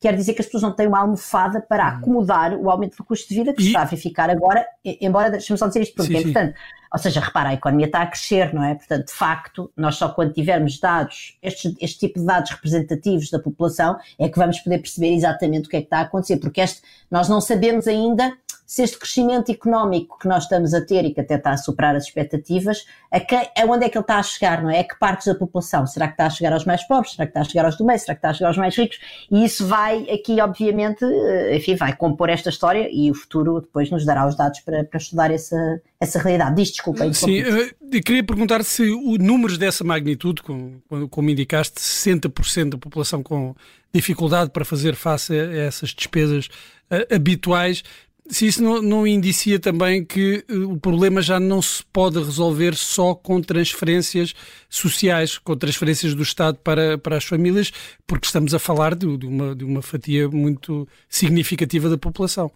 quer 0.04 0.14
dizer 0.14 0.34
que 0.34 0.42
as 0.42 0.46
pessoas 0.46 0.62
não 0.62 0.72
têm 0.72 0.86
uma 0.86 0.98
almofada 0.98 1.62
para 1.62 1.82
hum. 1.82 1.96
acomodar 1.96 2.52
o 2.52 2.70
aumento 2.70 2.94
do 2.94 3.04
custo 3.04 3.26
de 3.26 3.36
vida 3.36 3.54
que 3.54 3.62
e... 3.62 3.66
está 3.68 3.80
a 3.80 3.84
verificar 3.86 4.28
agora, 4.28 4.66
embora, 4.84 5.30
deixa-me 5.30 5.58
só 5.58 5.66
dizer 5.66 5.80
isto 5.80 5.94
porque 5.94 6.12
sim, 6.12 6.18
é 6.18 6.20
importante, 6.20 6.54
ou 6.92 6.98
seja, 6.98 7.20
repara, 7.20 7.48
a 7.48 7.54
economia 7.54 7.86
está 7.86 8.02
a 8.02 8.06
crescer, 8.06 8.52
não 8.52 8.62
é? 8.62 8.74
Portanto, 8.74 9.06
de 9.06 9.14
facto, 9.14 9.72
nós 9.74 9.96
só 9.96 10.10
quando 10.10 10.34
tivermos 10.34 10.78
dados, 10.78 11.38
este, 11.42 11.74
este 11.80 12.00
tipo 12.00 12.20
de 12.20 12.26
dados 12.26 12.50
representativos 12.50 13.30
da 13.30 13.38
população, 13.38 13.96
é 14.18 14.28
que 14.28 14.38
vamos 14.38 14.60
poder 14.60 14.76
perceber 14.78 15.14
exatamente 15.14 15.68
o 15.68 15.70
que 15.70 15.76
é 15.78 15.80
que 15.80 15.86
está 15.86 16.00
a 16.00 16.02
acontecer, 16.02 16.36
porque 16.36 16.60
este, 16.60 16.82
nós 17.10 17.26
não 17.26 17.40
sabemos 17.40 17.88
ainda 17.88 18.30
se 18.66 18.82
este 18.82 18.98
crescimento 18.98 19.52
económico 19.52 20.18
que 20.18 20.26
nós 20.26 20.44
estamos 20.44 20.72
a 20.72 20.80
ter 20.80 21.04
e 21.04 21.12
que 21.12 21.20
até 21.20 21.34
está 21.34 21.52
a 21.52 21.56
superar 21.56 21.94
as 21.94 22.04
expectativas, 22.04 22.86
a, 23.12 23.18
a 23.62 23.66
onde 23.66 23.84
é 23.84 23.88
que 23.88 23.96
ele 23.96 24.02
está 24.02 24.18
a 24.18 24.22
chegar, 24.22 24.62
não 24.62 24.70
é? 24.70 24.80
A 24.80 24.84
que 24.84 24.98
partes 24.98 25.26
da 25.26 25.34
população? 25.34 25.86
Será 25.86 26.06
que 26.06 26.14
está 26.14 26.26
a 26.26 26.30
chegar 26.30 26.52
aos 26.52 26.64
mais 26.64 26.82
pobres? 26.86 27.12
Será 27.12 27.26
que 27.26 27.30
está 27.30 27.40
a 27.40 27.44
chegar 27.44 27.64
aos 27.66 27.76
do 27.76 27.84
meio? 27.84 27.98
Será 27.98 28.14
que 28.14 28.18
está 28.18 28.30
a 28.30 28.32
chegar 28.32 28.48
aos 28.48 28.56
mais 28.56 28.76
ricos? 28.76 28.98
E 29.30 29.44
isso 29.44 29.66
vai 29.66 30.08
aqui, 30.10 30.40
obviamente, 30.40 31.04
eh, 31.04 31.56
enfim, 31.56 31.76
vai 31.76 31.94
compor 31.94 32.30
esta 32.30 32.48
história 32.48 32.88
e 32.90 33.10
o 33.10 33.14
futuro 33.14 33.60
depois 33.60 33.90
nos 33.90 34.04
dará 34.04 34.26
os 34.26 34.34
dados 34.36 34.60
para, 34.60 34.84
para 34.84 34.98
estudar 34.98 35.30
essa, 35.30 35.80
essa 36.00 36.18
realidade. 36.18 36.56
Diz, 36.56 36.70
desculpa. 36.70 37.12
Sim, 37.12 37.38
eu 37.38 38.02
queria 38.02 38.24
perguntar 38.24 38.64
se 38.64 38.82
o, 38.82 39.18
números 39.18 39.58
dessa 39.58 39.84
magnitude, 39.84 40.42
como, 40.42 40.82
como 41.10 41.30
indicaste, 41.30 41.80
60% 41.80 42.70
da 42.70 42.78
população 42.78 43.22
com 43.22 43.54
dificuldade 43.92 44.50
para 44.50 44.64
fazer 44.64 44.96
face 44.96 45.32
a 45.32 45.56
essas 45.56 45.90
despesas 45.90 46.48
uh, 46.90 47.14
habituais, 47.14 47.84
se 48.28 48.46
isso 48.46 48.62
não, 48.62 48.80
não 48.80 49.06
indicia 49.06 49.58
também 49.58 50.04
que 50.04 50.44
uh, 50.50 50.72
o 50.72 50.80
problema 50.80 51.20
já 51.20 51.38
não 51.38 51.60
se 51.60 51.84
pode 51.92 52.18
resolver 52.18 52.74
só 52.74 53.14
com 53.14 53.40
transferências 53.42 54.34
sociais, 54.68 55.36
com 55.38 55.56
transferências 55.56 56.14
do 56.14 56.22
Estado 56.22 56.58
para, 56.64 56.96
para 56.96 57.16
as 57.16 57.24
famílias, 57.24 57.70
porque 58.06 58.26
estamos 58.26 58.54
a 58.54 58.58
falar 58.58 58.94
de, 58.94 59.16
de, 59.16 59.26
uma, 59.26 59.54
de 59.54 59.64
uma 59.64 59.82
fatia 59.82 60.28
muito 60.28 60.88
significativa 61.08 61.88
da 61.88 61.98
população. 61.98 62.50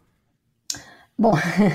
Bom, 1.21 1.33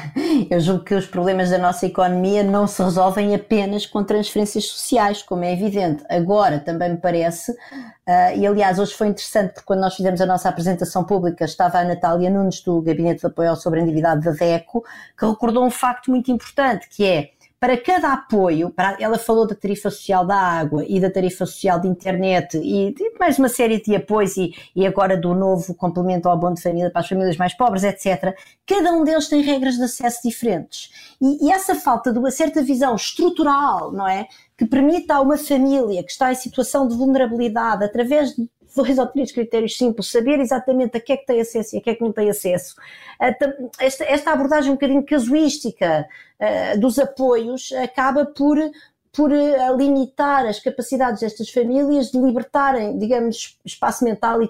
eu 0.50 0.57
julgo 0.62 0.85
que 0.85 0.95
os 0.95 1.05
problemas 1.05 1.50
da 1.50 1.57
nossa 1.57 1.85
economia 1.85 2.41
não 2.43 2.65
se 2.65 2.81
resolvem 2.81 3.35
apenas 3.35 3.85
com 3.85 4.01
transferências 4.01 4.63
sociais, 4.63 5.21
como 5.21 5.43
é 5.43 5.51
evidente. 5.51 6.01
Agora 6.09 6.59
também 6.59 6.91
me 6.91 6.97
parece, 6.97 7.51
uh, 7.51 8.38
e 8.38 8.47
aliás 8.47 8.79
hoje 8.79 8.93
foi 8.93 9.07
interessante 9.09 9.50
porque 9.50 9.65
quando 9.65 9.81
nós 9.81 9.95
fizemos 9.95 10.21
a 10.21 10.25
nossa 10.25 10.47
apresentação 10.47 11.03
pública 11.03 11.43
estava 11.43 11.79
a 11.79 11.83
Natália 11.83 12.29
Nunes 12.29 12.62
do 12.62 12.81
Gabinete 12.81 13.19
de 13.19 13.27
Apoio 13.27 13.50
ao 13.50 13.57
Sobreendividado 13.57 14.21
da 14.21 14.31
DECO, 14.31 14.81
que 15.19 15.25
recordou 15.25 15.65
um 15.65 15.71
facto 15.71 16.09
muito 16.09 16.31
importante, 16.31 16.88
que 16.88 17.05
é 17.05 17.31
para 17.63 17.77
cada 17.77 18.12
apoio, 18.12 18.70
para, 18.70 18.98
ela 19.00 19.17
falou 19.17 19.48
da 19.48 19.55
tarifa 19.55 19.89
social 19.89 20.25
da 20.25 20.36
água 20.36 20.84
e 20.86 21.00
da 21.00 21.10
tarifa 21.10 21.46
social 21.46 21.79
de 21.79 21.88
internet 21.88 22.58
e 22.58 22.93
de 22.93 23.13
mais 23.17 23.39
uma 23.39 23.48
série 23.48 23.82
de 23.82 23.96
apoios 23.96 24.36
e, 24.36 24.53
e 24.75 24.86
agora 24.86 25.15
do 25.15 25.34
novo 25.34 25.74
complemento 25.74 26.27
ao 26.27 26.34
abono 26.34 26.55
de 26.55 26.62
família 26.62 26.91
para 26.91 27.00
as 27.00 27.08
famílias 27.08 27.38
mais 27.38 27.53
pobres, 27.53 27.86
etc. 27.86 28.36
Cada 28.67 28.91
um 28.91 29.05
deles 29.05 29.29
tem 29.29 29.41
regras 29.41 29.75
de 29.75 29.84
acesso 29.84 30.20
diferentes. 30.25 31.15
E, 31.22 31.48
e 31.48 31.51
essa 31.53 31.74
falta 31.74 32.12
de 32.12 32.20
uma 32.20 32.32
certa 32.32 32.62
visão 32.62 32.98
estrutural, 32.98 33.93
não 33.93 34.10
é? 34.10 34.27
que 34.58 34.65
permita 34.65 35.15
a 35.15 35.22
uma 35.22 35.38
família 35.38 36.03
que 36.03 36.12
está 36.12 36.34
em 36.34 36.36
situação 36.36 36.86
de 36.86 36.98
vulnerabilidade, 36.98 37.86
através 37.86 38.36
de 38.36 38.46
dois 38.75 38.97
ou 38.97 39.07
critérios 39.07 39.77
simples, 39.77 40.09
saber 40.09 40.39
exatamente 40.39 40.97
a 40.97 40.99
que 40.99 41.13
é 41.13 41.17
que 41.17 41.25
tem 41.25 41.41
acesso 41.41 41.75
e 41.75 41.79
a 41.79 41.81
que 41.81 41.89
é 41.89 41.95
que 41.95 42.01
não 42.01 42.11
tem 42.11 42.29
acesso. 42.29 42.75
Esta, 43.79 44.03
esta 44.05 44.31
abordagem 44.31 44.71
um 44.71 44.75
bocadinho 44.75 45.05
casuística 45.05 46.07
uh, 46.39 46.79
dos 46.79 46.99
apoios 46.99 47.71
acaba 47.73 48.25
por 48.25 48.57
por 49.15 49.31
uh, 49.31 49.77
limitar 49.77 50.43
as 50.47 50.59
capacidades 50.59 51.21
destas 51.21 51.47
famílias 51.49 52.09
de 52.09 52.19
libertarem, 52.19 52.97
digamos, 52.97 53.59
espaço 53.63 54.03
mental 54.03 54.41
e 54.41 54.49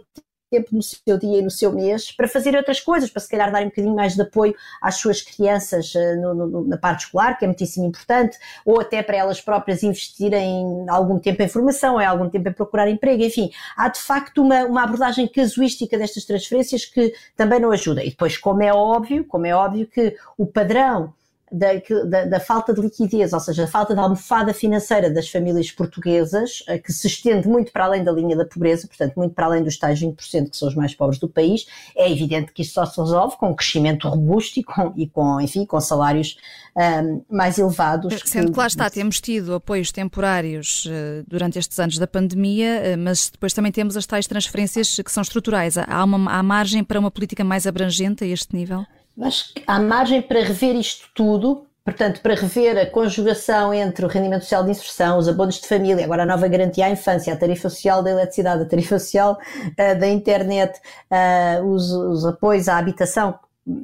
tempo 0.54 0.70
no 0.76 0.82
seu 0.84 1.18
dia 1.18 1.40
e 1.40 1.42
no 1.42 1.50
seu 1.50 1.72
mês 1.72 2.12
para 2.12 2.28
fazer 2.28 2.56
outras 2.56 2.80
coisas, 2.80 3.10
para 3.10 3.22
se 3.22 3.30
calhar 3.30 3.52
dar 3.52 3.64
um 3.64 3.66
bocadinho 3.66 3.96
mais 3.96 4.14
de 4.14 4.22
apoio 4.22 4.56
às 4.82 4.96
suas 4.96 5.22
crianças 5.22 5.94
uh, 5.96 6.22
no, 6.22 6.34
no, 6.34 6.68
na 6.68 6.78
parte 6.78 7.06
escolar, 7.06 7.38
que 7.38 7.46
é 7.46 7.48
muitíssimo 7.48 7.86
importante, 7.88 8.38
ou 8.66 8.80
até 8.80 9.02
para 9.02 9.18
elas 9.18 9.42
próprias 9.42 9.82
investirem 9.82 10.86
algum 10.90 11.18
tempo 11.18 11.42
em 11.42 11.48
formação, 11.48 12.00
em 12.00 12.06
algum 12.06 12.30
tempo 12.30 12.50
em 12.50 12.54
procurar 12.54 12.90
emprego, 12.90 13.24
enfim, 13.24 13.50
há 13.76 13.90
de 13.90 14.00
facto 14.00 14.42
uma, 14.42 14.64
uma 14.66 14.84
abordagem 14.84 15.28
casuística 15.28 15.98
destas 15.98 16.26
transferências 16.26 16.86
que 16.86 17.14
também 17.36 17.60
não 17.60 17.72
ajuda. 17.72 18.04
E 18.04 18.10
depois, 18.10 18.38
como 18.38 18.62
é 18.62 18.72
óbvio, 18.72 19.26
como 19.26 19.46
é 19.46 19.56
óbvio 19.56 19.88
que 19.88 20.16
o 20.38 20.46
padrão 20.46 21.14
da, 21.54 21.68
da, 22.06 22.26
da, 22.26 22.40
falta 22.40 22.74
de 22.74 22.82
liquidez, 22.82 23.32
ou 23.32 23.40
seja, 23.40 23.62
da 23.62 23.68
falta 23.68 23.94
de 23.94 24.00
almofada 24.00 24.52
financeira 24.56 25.12
das 25.12 25.30
famílias 25.30 25.72
portuguesas, 25.72 26.64
eh, 26.68 26.80
que 26.80 26.92
se 26.92 27.06
estende 27.06 27.48
muito 27.48 27.72
para 27.72 27.86
além 27.86 28.04
da 28.04 28.12
linha 28.12 28.36
da 28.36 28.44
pobreza, 28.44 28.88
portanto, 28.88 29.14
muito 29.16 29.36
para 29.36 29.46
além 29.46 29.64
dos 29.64 29.78
tais 29.78 30.02
20% 30.02 30.50
que 30.50 30.58
são 30.58 30.68
os 30.68 30.74
mais 30.74 30.96
pobres 30.96 31.20
do 31.20 31.30
país, 31.30 31.68
é 31.96 32.12
evidente 32.12 32.52
que 32.52 32.64
isto 32.64 32.74
só 32.74 32.86
se 32.88 33.00
resolve 33.00 33.38
com 33.38 33.52
um 33.52 33.56
crescimento 33.56 34.10
robusto 34.10 34.60
e 34.60 34.64
com, 34.64 34.94
e 34.98 35.08
com 35.08 35.40
enfim, 35.40 35.64
com 35.64 35.80
salários 35.80 36.38
um, 36.76 37.24
mais 37.30 37.60
elevados. 37.60 38.20
Sendo 38.26 38.52
que 38.52 38.58
lá 38.58 38.66
está, 38.66 38.90
temos 38.90 39.22
tido 39.22 39.54
apoios 39.54 39.92
temporários 39.92 40.86
uh, 40.86 41.24
durante 41.28 41.60
estes 41.60 41.80
anos 41.80 42.00
da 42.00 42.08
pandemia, 42.08 42.96
uh, 42.96 42.98
mas 42.98 43.30
depois 43.30 43.54
também 43.54 43.72
temos 43.72 43.96
as 43.96 44.08
tais 44.08 44.26
transferências 44.26 45.00
que 45.00 45.12
são 45.12 45.22
estruturais. 45.22 45.78
Há, 45.78 46.04
uma, 46.04 46.32
há 46.32 46.42
margem 46.42 46.84
para 46.84 47.00
uma 47.00 47.12
política 47.12 47.44
mais 47.44 47.68
abrangente 47.68 48.24
a 48.24 48.28
este 48.28 48.56
nível? 48.56 48.84
Mas 49.16 49.54
há 49.68 49.80
margem 49.80 50.22
para 50.22 50.44
rever 50.44 50.76
isto 50.76 51.08
tudo, 51.14 51.66
portanto, 51.86 52.22
para 52.22 52.34
rever 52.34 52.78
a 52.78 52.90
conjugação 52.90 53.74
entre 53.74 54.06
o 54.06 54.08
rendimento 54.08 54.42
social 54.42 54.64
de 54.64 54.72
inserção, 54.72 55.18
os 55.18 55.28
abonos 55.28 55.60
de 55.60 55.68
família, 55.68 56.04
agora 56.04 56.24
a 56.24 56.26
nova 56.26 56.48
garantia 56.48 56.86
à 56.88 56.90
infância, 56.90 57.32
a 57.34 57.38
tarifa 57.38 57.70
social 57.70 58.02
da 58.02 58.12
eletricidade, 58.12 58.64
a 58.64 58.66
tarifa 58.66 58.98
social 58.98 59.38
uh, 59.68 60.00
da 60.00 60.08
internet, 60.08 60.80
uh, 61.12 61.64
os, 61.66 61.92
os 61.92 62.26
apoios 62.26 62.68
à 62.68 62.78
habitação, 62.78 63.38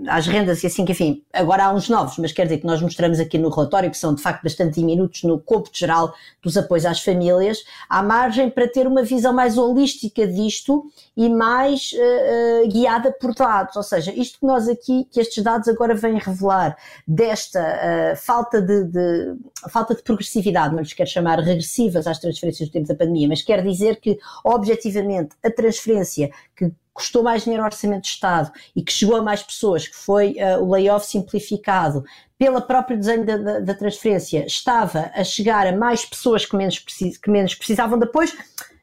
às 0.08 0.28
rendas 0.28 0.62
e 0.62 0.68
assim 0.68 0.84
que, 0.84 0.92
enfim, 0.92 1.24
agora 1.32 1.66
há 1.66 1.74
uns 1.74 1.88
novos, 1.88 2.18
mas 2.18 2.34
quer 2.34 2.44
dizer 2.44 2.58
que 2.58 2.66
nós 2.66 2.82
mostramos 2.82 3.18
aqui 3.18 3.38
no 3.38 3.50
relatório 3.50 3.90
que 3.90 3.98
são 3.98 4.14
de 4.14 4.22
facto 4.22 4.44
bastante 4.44 4.76
diminutos 4.76 5.24
no 5.24 5.40
cômputo 5.40 5.78
geral 5.78 6.14
dos 6.44 6.58
apoios 6.58 6.86
às 6.86 7.02
famílias, 7.02 7.64
há 7.90 8.04
margem 8.04 8.50
para 8.50 8.68
ter 8.68 8.86
uma 8.86 9.04
visão 9.04 9.34
mais 9.34 9.58
holística 9.58 10.28
disto 10.28 10.84
e 11.16 11.30
mais 11.30 11.92
uh, 11.94 12.66
uh, 12.66 12.70
guiada 12.70 13.12
por 13.12 13.34
dados, 13.34 13.76
ou 13.78 13.84
seja, 13.84 14.12
isto 14.14 14.40
que 14.40 14.46
nós 14.46 14.68
aqui, 14.68 15.08
que 15.10 15.22
estes 15.22 15.42
dados 15.42 15.68
agora 15.70 15.96
vêm 15.96 16.18
revelar 16.18 16.76
desta 17.08 17.62
uh, 17.62 18.18
falta 18.18 18.62
de, 18.62 18.84
de, 18.84 19.36
falta 19.70 19.96
de 19.96 20.04
progressividade, 20.04 20.76
não 20.76 20.82
lhes 20.82 20.92
quero 20.92 21.10
chamar 21.10 21.40
regressivas 21.40 22.06
às 22.06 22.20
transferências 22.20 22.68
do 22.68 22.74
tempo 22.74 22.88
da 22.88 22.96
pandemia, 22.96 23.30
mas 23.30 23.42
quer 23.42 23.64
dizer 23.64 24.02
que 24.02 24.20
objetivamente 24.44 25.36
a 25.42 25.50
transferência 25.50 26.30
que 26.54 26.70
custou 27.00 27.24
mais 27.24 27.44
dinheiro 27.44 27.64
ao 27.64 27.70
Orçamento 27.70 28.04
de 28.04 28.10
Estado 28.10 28.52
e 28.76 28.84
que 28.84 28.92
chegou 28.92 29.16
a 29.16 29.22
mais 29.22 29.42
pessoas, 29.42 29.88
que 29.88 29.96
foi 29.96 30.36
uh, 30.38 30.62
o 30.62 30.70
layoff 30.70 31.06
simplificado, 31.06 32.04
pela 32.38 32.62
própria 32.62 32.98
desenho 32.98 33.26
da, 33.26 33.38
da, 33.38 33.60
da, 33.60 33.74
transferência, 33.74 34.46
estava 34.46 35.12
a 35.14 35.24
chegar 35.24 35.68
a 35.68 35.76
mais 35.76 36.06
pessoas 36.06 36.46
que 36.46 36.56
menos, 36.56 36.80
precis, 36.80 37.18
que 37.18 37.30
menos 37.30 37.56
precisavam 37.56 37.98
de 37.98 38.06
apoio, 38.06 38.30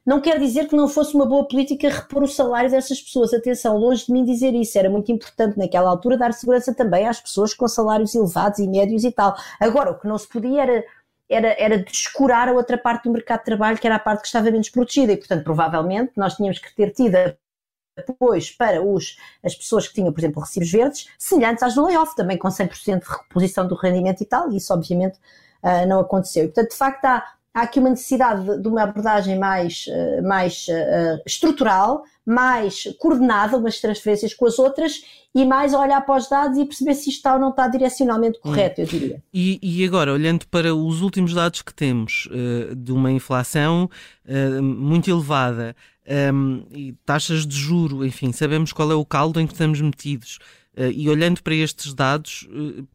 não 0.04 0.20
quer 0.20 0.38
dizer 0.38 0.68
que 0.68 0.76
não 0.76 0.88
fosse 0.88 1.14
uma 1.14 1.26
boa 1.26 1.48
política 1.48 1.88
repor 1.88 2.22
o 2.22 2.28
salário 2.28 2.70
dessas 2.70 3.00
pessoas. 3.00 3.34
Atenção, 3.34 3.76
longe 3.76 4.06
de 4.06 4.12
mim 4.12 4.24
dizer 4.24 4.54
isso, 4.54 4.78
era 4.78 4.88
muito 4.88 5.10
importante 5.10 5.58
naquela 5.58 5.90
altura 5.90 6.16
dar 6.16 6.32
segurança 6.32 6.72
também 6.72 7.08
às 7.08 7.20
pessoas 7.20 7.52
com 7.52 7.66
salários 7.66 8.14
elevados 8.14 8.60
e 8.60 8.68
médios 8.68 9.02
e 9.02 9.10
tal. 9.10 9.34
Agora, 9.58 9.90
o 9.90 9.98
que 9.98 10.06
não 10.06 10.16
se 10.16 10.28
podia 10.28 10.62
era 10.62 10.84
era, 11.28 11.56
era 11.58 11.78
descurar 11.78 12.48
a 12.48 12.52
outra 12.52 12.78
parte 12.78 13.04
do 13.04 13.10
mercado 13.10 13.40
de 13.40 13.46
trabalho, 13.46 13.78
que 13.78 13.86
era 13.86 13.96
a 13.96 13.98
parte 13.98 14.20
que 14.20 14.26
estava 14.28 14.50
menos 14.50 14.70
protegida, 14.70 15.12
e 15.12 15.16
portanto, 15.16 15.42
provavelmente, 15.42 16.12
nós 16.16 16.36
tínhamos 16.36 16.58
que 16.58 16.74
ter 16.74 16.92
tido 16.92 17.16
depois 18.04 18.50
para 18.50 18.82
os, 18.82 19.16
as 19.42 19.54
pessoas 19.54 19.88
que 19.88 19.94
tinham, 19.94 20.12
por 20.12 20.20
exemplo, 20.20 20.42
recibos 20.42 20.70
verdes, 20.70 21.08
semelhantes 21.18 21.62
às 21.62 21.74
do 21.74 21.86
layoff, 21.86 22.14
também 22.14 22.36
com 22.36 22.48
100% 22.48 23.00
de 23.00 23.08
reposição 23.08 23.66
do 23.66 23.74
rendimento 23.74 24.20
e 24.20 24.26
tal, 24.26 24.52
e 24.52 24.56
isso 24.56 24.72
obviamente 24.72 25.18
uh, 25.62 25.86
não 25.88 26.00
aconteceu. 26.00 26.44
E, 26.44 26.46
portanto, 26.48 26.70
de 26.70 26.76
facto, 26.76 27.04
há, 27.06 27.24
há 27.54 27.62
aqui 27.62 27.78
uma 27.78 27.90
necessidade 27.90 28.44
de, 28.44 28.62
de 28.62 28.68
uma 28.68 28.82
abordagem 28.82 29.38
mais, 29.38 29.86
uh, 29.88 30.22
mais 30.22 30.66
uh, 30.68 31.22
estrutural, 31.24 32.04
mais 32.24 32.84
coordenada 32.98 33.56
umas 33.56 33.80
transferências 33.80 34.34
com 34.34 34.46
as 34.46 34.58
outras 34.58 35.00
e 35.34 35.44
mais 35.44 35.72
olhar 35.72 36.00
para 36.04 36.16
os 36.16 36.28
dados 36.28 36.58
e 36.58 36.64
perceber 36.64 36.94
se 36.94 37.10
isto 37.10 37.18
está 37.18 37.34
ou 37.34 37.40
não 37.40 37.50
está 37.50 37.68
direcionalmente 37.68 38.40
correto, 38.40 38.80
hum. 38.80 38.84
eu 38.84 38.88
diria. 38.88 39.22
E, 39.32 39.58
e, 39.62 39.86
agora, 39.86 40.12
olhando 40.12 40.46
para 40.48 40.74
os 40.74 41.02
últimos 41.02 41.34
dados 41.34 41.62
que 41.62 41.72
temos 41.72 42.26
de 42.74 42.90
uma 42.90 43.12
inflação 43.12 43.88
muito 44.62 45.10
elevada, 45.10 45.76
um, 46.32 46.64
e 46.70 46.92
taxas 47.04 47.46
de 47.46 47.56
juro, 47.56 48.04
enfim, 48.04 48.32
sabemos 48.32 48.72
qual 48.72 48.90
é 48.90 48.94
o 48.94 49.04
caldo 49.04 49.40
em 49.40 49.46
que 49.46 49.52
estamos 49.52 49.80
metidos. 49.80 50.38
Uh, 50.76 50.90
e 50.92 51.08
olhando 51.08 51.42
para 51.42 51.54
estes 51.54 51.94
dados, 51.94 52.46
uh, 52.50 52.86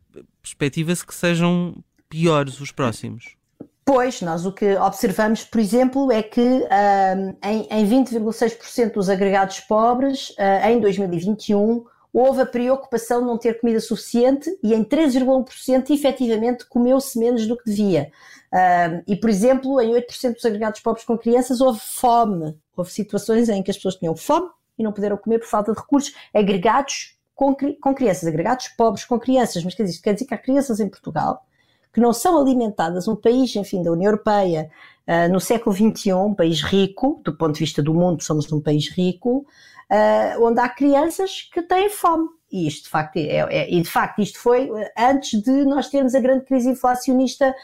perspectiva-se 0.42 1.06
que 1.06 1.14
sejam 1.14 1.76
piores 2.10 2.60
os 2.60 2.72
próximos. 2.72 3.36
Pois, 3.84 4.22
nós 4.22 4.46
o 4.46 4.52
que 4.52 4.76
observamos, 4.76 5.44
por 5.44 5.60
exemplo, 5.60 6.12
é 6.12 6.22
que 6.22 6.40
um, 6.40 7.36
em, 7.44 7.68
em 7.70 8.04
20,6% 8.04 8.94
dos 8.94 9.10
agregados 9.10 9.60
pobres, 9.62 10.30
uh, 10.32 10.68
em 10.70 10.80
2021, 10.80 11.84
houve 12.14 12.42
a 12.42 12.46
preocupação 12.46 13.22
de 13.22 13.28
não 13.28 13.38
ter 13.38 13.60
comida 13.60 13.80
suficiente 13.80 14.50
e 14.62 14.74
em 14.74 14.84
3,1% 14.84 15.90
efetivamente 15.90 16.66
comeu-se 16.66 17.18
menos 17.18 17.48
do 17.48 17.58
que 17.58 17.66
devia. 17.66 18.12
Uh, 18.54 19.02
e, 19.08 19.16
por 19.16 19.30
exemplo, 19.30 19.80
em 19.80 19.94
8% 19.94 20.34
dos 20.34 20.46
agregados 20.46 20.82
pobres 20.82 21.06
com 21.06 21.18
crianças 21.18 21.62
houve 21.62 21.80
fome. 21.80 22.58
Houve 22.76 22.92
situações 22.92 23.48
em 23.48 23.64
que 23.64 23.72
as 23.72 23.78
pessoas 23.78 23.96
tinham 23.96 24.16
fome 24.16 24.50
e 24.78 24.84
não 24.84 24.92
puderam 24.92 25.18
comer 25.18 25.40
por 25.40 25.48
falta 25.48 25.72
de 25.72 25.80
recursos. 25.80 26.14
Agregados 26.34 27.18
com, 27.34 27.56
com 27.56 27.96
crianças, 27.96 28.28
agregados 28.28 28.68
pobres 28.70 29.06
com 29.06 29.18
crianças. 29.18 29.64
Mas 29.64 29.74
quer 29.74 29.84
dizer, 29.84 30.02
quer 30.02 30.14
dizer 30.14 30.26
que 30.26 30.34
há 30.34 30.38
crianças 30.38 30.80
em 30.80 30.90
Portugal 30.90 31.46
que 31.94 32.00
não 32.00 32.14
são 32.14 32.40
alimentadas, 32.40 33.08
um 33.08 33.16
país, 33.16 33.56
enfim, 33.56 33.84
da 33.84 33.92
União 33.92 34.12
Europeia, 34.12 34.70
uh, 35.08 35.32
no 35.32 35.40
século 35.40 35.76
XXI, 35.76 36.14
um 36.14 36.34
país 36.34 36.62
rico, 36.62 37.22
do 37.24 37.36
ponto 37.36 37.54
de 37.54 37.60
vista 37.60 37.82
do 37.82 37.94
mundo, 37.94 38.24
somos 38.24 38.52
um 38.52 38.62
país 38.62 38.90
rico, 38.90 39.46
uh, 39.92 40.46
onde 40.46 40.60
há 40.60 40.70
crianças 40.70 41.50
que 41.54 41.62
têm 41.62 41.90
fome. 41.90 42.30
E 42.52 42.68
isto, 42.68 42.84
de 42.84 42.90
facto, 42.90 43.16
é, 43.16 43.38
é, 43.38 43.74
e 43.74 43.82
de 43.82 43.90
facto, 43.90 44.22
isto 44.22 44.38
foi 44.38 44.70
antes 44.98 45.42
de 45.42 45.64
nós 45.64 45.88
termos 45.90 46.14
a 46.14 46.20
grande 46.20 46.44
crise 46.44 46.70
inflacionista 46.70 47.56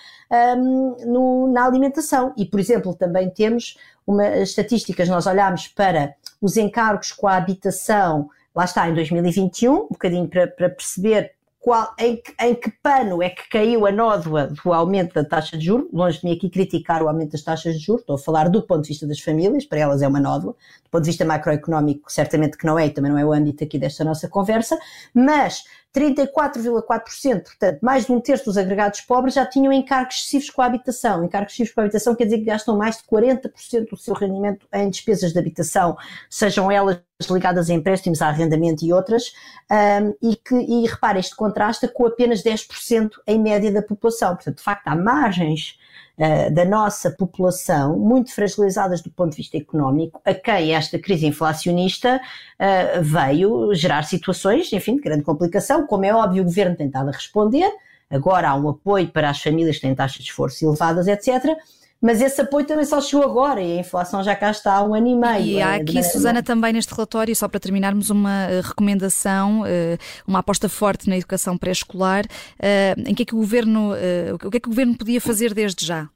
um, 0.57 0.95
no, 1.05 1.51
na 1.51 1.65
alimentação. 1.65 2.33
E, 2.37 2.45
por 2.45 2.57
exemplo, 2.57 2.95
também 2.95 3.29
temos 3.29 3.77
uma, 4.05 4.25
estatísticas, 4.37 5.09
nós 5.09 5.27
olhamos 5.27 5.67
para 5.67 6.15
os 6.41 6.55
encargos 6.55 7.11
com 7.11 7.27
a 7.27 7.35
habitação, 7.35 8.29
lá 8.55 8.63
está, 8.63 8.87
em 8.87 8.93
2021, 8.93 9.73
um 9.73 9.87
bocadinho 9.89 10.27
para, 10.29 10.47
para 10.47 10.69
perceber 10.69 11.33
qual, 11.67 11.93
em, 11.99 12.21
em, 12.39 12.55
que 12.55 12.71
pano 12.81 13.21
é 13.21 13.29
que 13.29 13.49
caiu 13.49 13.85
a 13.85 13.91
nódoa 13.91 14.47
do 14.47 14.71
aumento 14.71 15.13
da 15.13 15.25
taxa 15.25 15.57
de 15.57 15.65
juros. 15.65 15.89
Longe 15.91 16.21
de 16.21 16.25
mim 16.25 16.33
aqui 16.33 16.49
criticar 16.49 17.03
o 17.03 17.09
aumento 17.09 17.33
das 17.33 17.41
taxas 17.41 17.77
de 17.77 17.83
juros, 17.83 18.03
estou 18.03 18.15
a 18.15 18.17
falar 18.17 18.47
do 18.47 18.61
ponto 18.61 18.83
de 18.83 18.87
vista 18.87 19.05
das 19.05 19.19
famílias, 19.19 19.65
para 19.65 19.79
elas 19.79 20.01
é 20.01 20.07
uma 20.07 20.21
nódoa. 20.21 20.53
Do 20.85 20.89
ponto 20.89 21.03
de 21.03 21.09
vista 21.09 21.25
macroeconómico, 21.25 22.09
certamente 22.09 22.57
que 22.57 22.65
não 22.65 22.79
é, 22.79 22.85
e 22.85 22.89
também 22.89 23.11
não 23.11 23.19
é 23.19 23.25
o 23.25 23.33
âmbito 23.33 23.65
aqui 23.65 23.77
desta 23.77 24.05
nossa 24.05 24.29
conversa, 24.29 24.79
mas 25.13 25.65
34,4%, 25.95 27.43
portanto, 27.43 27.79
mais 27.81 28.05
de 28.05 28.11
um 28.11 28.21
terço 28.21 28.45
dos 28.45 28.57
agregados 28.57 29.01
pobres 29.01 29.33
já 29.33 29.45
tinham 29.45 29.73
encargos 29.73 30.15
excessivos 30.15 30.49
com 30.49 30.61
a 30.61 30.65
habitação. 30.65 31.23
Encargos 31.23 31.53
excessivos 31.53 31.73
com 31.73 31.81
a 31.81 31.83
habitação 31.83 32.15
quer 32.15 32.25
dizer 32.25 32.37
que 32.37 32.45
gastam 32.45 32.77
mais 32.77 32.97
de 32.97 33.03
40% 33.03 33.89
do 33.89 33.97
seu 33.97 34.13
rendimento 34.13 34.67
em 34.73 34.89
despesas 34.89 35.33
de 35.33 35.39
habitação, 35.39 35.97
sejam 36.29 36.69
elas 36.69 37.01
ligadas 37.29 37.69
a 37.69 37.73
empréstimos, 37.73 38.21
a 38.21 38.27
arrendamento 38.27 38.85
e 38.85 38.93
outras, 38.93 39.33
um, 39.71 40.29
e 40.29 40.35
que, 40.35 40.55
e 40.55 40.85
repare, 40.85 41.19
isto 41.19 41.35
contrasta 41.35 41.87
com 41.87 42.05
apenas 42.05 42.43
10% 42.43 43.11
em 43.25 43.39
média 43.39 43.71
da 43.71 43.81
população. 43.81 44.35
Portanto, 44.35 44.57
de 44.57 44.63
facto, 44.63 44.87
há 44.87 44.95
margens 44.95 45.79
uh, 46.17 46.53
da 46.53 46.65
nossa 46.65 47.11
população, 47.11 47.97
muito 47.97 48.33
fragilizadas 48.33 49.01
do 49.01 49.09
ponto 49.11 49.31
de 49.31 49.37
vista 49.37 49.57
económico, 49.57 50.21
a 50.25 50.33
quem 50.33 50.73
esta 50.73 50.97
crise 50.99 51.25
inflacionista 51.25 52.19
uh, 52.19 53.01
veio 53.01 53.73
gerar 53.73 54.03
situações, 54.03 54.71
enfim, 54.73 54.95
de 54.95 55.01
grande 55.01 55.23
complicação. 55.23 55.85
Como 55.85 56.05
é 56.05 56.13
óbvio, 56.13 56.43
o 56.43 56.45
governo 56.45 56.75
tem 56.75 56.87
estado 56.87 57.09
a 57.09 57.13
responder, 57.13 57.71
agora 58.09 58.49
há 58.49 58.55
um 58.55 58.69
apoio 58.69 59.07
para 59.09 59.29
as 59.29 59.41
famílias 59.41 59.75
que 59.77 59.83
têm 59.83 59.95
taxas 59.95 60.23
de 60.23 60.29
esforço 60.29 60.65
elevadas, 60.65 61.07
etc 61.07 61.57
mas 62.01 62.21
esse 62.21 62.39
apoio 62.41 62.65
também 62.65 62.85
só 62.85 63.01
chegou 63.01 63.25
agora 63.25 63.61
e 63.61 63.77
a 63.77 63.81
inflação 63.81 64.23
já 64.23 64.35
cá 64.35 64.51
está 64.51 64.75
há 64.75 64.83
um 64.83 64.93
ano 64.93 65.07
e 65.07 65.15
meio. 65.15 65.57
E 65.57 65.61
há 65.61 65.75
aqui, 65.75 66.03
Susana, 66.03 66.43
também 66.43 66.73
neste 66.73 66.93
relatório, 66.93 67.35
só 67.35 67.47
para 67.47 67.59
terminarmos, 67.59 68.09
uma 68.09 68.43
eh, 68.43 68.61
recomendação, 68.63 69.63
eh, 69.65 69.97
uma 70.27 70.39
aposta 70.39 70.69
forte 70.69 71.09
na 71.09 71.17
educação 71.17 71.57
pré-escolar. 71.57 72.25
Eh, 72.59 72.95
em 73.05 73.15
que 73.15 73.23
é 73.23 73.25
que 73.25 73.33
o 73.33 73.39
governo, 73.39 73.93
o 74.33 74.49
que 74.51 74.57
é 74.57 74.59
que 74.59 74.67
o 74.67 74.71
governo 74.71 74.95
podia 74.95 75.19
fazer 75.19 75.53
desde 75.53 75.85
já? 75.85 76.07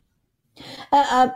A, 0.92 1.24
a, 1.24 1.36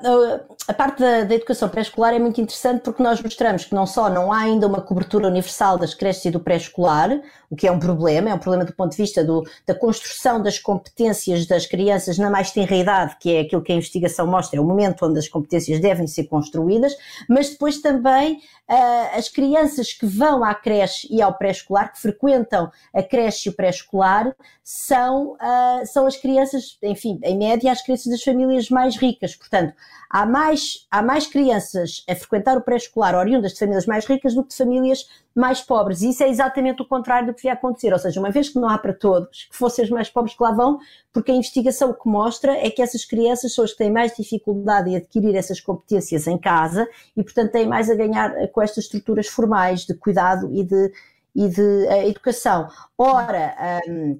a, 0.68 0.74
parte 0.74 1.00
da, 1.00 1.24
da 1.24 1.36
educação 1.36 1.70
pré-escolar 1.70 2.14
é 2.14 2.20
muito 2.20 2.42
interessante 2.42 2.82
porque 2.82 3.02
nós 3.02 3.22
mostramos 3.22 3.64
que 3.64 3.74
não 3.74 3.86
só 3.86 4.10
não 4.10 4.32
há 4.32 4.40
ainda 4.40 4.68
uma 4.68 4.82
cobertura 4.82 5.28
universal 5.28 5.78
das 5.78 5.94
creches 5.94 6.26
e 6.26 6.32
do 6.32 6.40
pré-escolar, 6.40 7.22
o 7.50 7.56
que 7.56 7.68
é 7.68 7.72
um 7.72 7.80
problema, 7.80 8.30
é 8.30 8.34
um 8.34 8.40
problema 8.40 8.66
do 8.66 8.74
ponto 8.74 8.92
de 8.92 8.98
vista 8.98 9.24
do, 9.24 9.44
da 9.66 9.74
construção 9.74 10.42
das 10.42 10.60
competências 10.60 11.46
das 11.46 11.66
crianças 11.66 12.18
na 12.18 12.30
mais 12.30 12.52
tenra 12.52 12.76
idade, 12.76 13.16
que 13.20 13.34
é 13.34 13.40
aquilo 13.42 13.62
que 13.62 13.72
a 13.72 13.76
investigação 13.76 14.28
mostra, 14.28 14.60
é 14.60 14.62
o 14.62 14.66
momento 14.66 15.06
onde 15.06 15.20
as 15.20 15.28
competências 15.28 15.80
devem 15.80 16.08
ser 16.08 16.26
construídas, 16.26 16.94
mas 17.30 17.50
depois 17.50 17.78
também 17.78 18.42
uh, 18.70 19.18
as 19.18 19.30
crianças 19.30 19.94
que 19.94 20.06
vão 20.06 20.44
à 20.44 20.54
creche 20.54 21.08
e 21.10 21.22
ao 21.22 21.34
pré-escolar, 21.34 21.94
que 21.94 22.02
frequentam 22.02 22.70
a 22.94 23.02
creche 23.02 23.48
e 23.48 23.52
o 23.52 23.56
pré-escolar, 23.56 24.36
são, 24.64 25.34
uh, 25.34 25.86
são 25.86 26.08
as 26.08 26.18
crianças, 26.18 26.78
enfim, 26.82 27.20
em 27.24 27.38
média, 27.38 27.72
as 27.72 27.82
crianças 27.82 28.08
das 28.08 28.24
famílias 28.24 28.70
mais 28.70 28.98
ricas. 28.98 29.05
Portanto, 29.38 29.74
há 30.10 30.26
mais, 30.26 30.88
há 30.90 31.02
mais 31.02 31.28
crianças 31.28 32.04
a 32.10 32.16
frequentar 32.16 32.58
o 32.58 32.62
pré-escolar 32.62 33.16
oriundas 33.16 33.54
de 33.54 33.60
famílias 33.60 33.86
mais 33.86 34.06
ricas 34.06 34.34
do 34.34 34.44
que 34.44 34.50
de 34.50 34.56
famílias 34.56 35.08
mais 35.36 35.62
pobres. 35.62 36.02
E 36.02 36.10
isso 36.10 36.24
é 36.24 36.30
exatamente 36.30 36.82
o 36.82 36.86
contrário 36.86 37.28
do 37.28 37.34
que 37.34 37.42
devia 37.42 37.54
acontecer. 37.54 37.92
Ou 37.92 38.00
seja, 38.00 38.20
uma 38.20 38.32
vez 38.32 38.50
que 38.50 38.60
não 38.60 38.70
há 38.70 38.78
para 38.78 38.94
todos, 38.94 39.46
que 39.52 39.56
fossem 39.56 39.84
os 39.84 39.92
mais 39.92 40.10
pobres 40.10 40.36
que 40.36 40.42
lá 40.42 40.52
vão, 40.52 40.80
porque 41.12 41.32
a 41.32 41.36
investigação 41.36 41.94
que 41.94 42.08
mostra 42.08 42.54
é 42.54 42.70
que 42.70 42.82
essas 42.82 43.04
crianças 43.04 43.54
são 43.54 43.64
as 43.64 43.72
que 43.72 43.78
têm 43.78 43.92
mais 43.92 44.16
dificuldade 44.16 44.90
em 44.90 44.96
adquirir 44.96 45.36
essas 45.36 45.60
competências 45.60 46.26
em 46.28 46.38
casa 46.38 46.88
e, 47.16 47.24
portanto, 47.24 47.52
têm 47.52 47.68
mais 47.68 47.90
a 47.90 47.96
ganhar 47.96 48.34
com 48.50 48.62
estas 48.62 48.86
estruturas 48.86 49.28
formais 49.28 49.86
de 49.86 49.94
cuidado 49.94 50.50
e 50.54 50.64
de, 50.64 50.92
e 51.36 51.50
de 51.50 51.62
uh, 51.62 52.08
educação. 52.08 52.70
Ora, 52.98 53.82
um, 53.88 54.20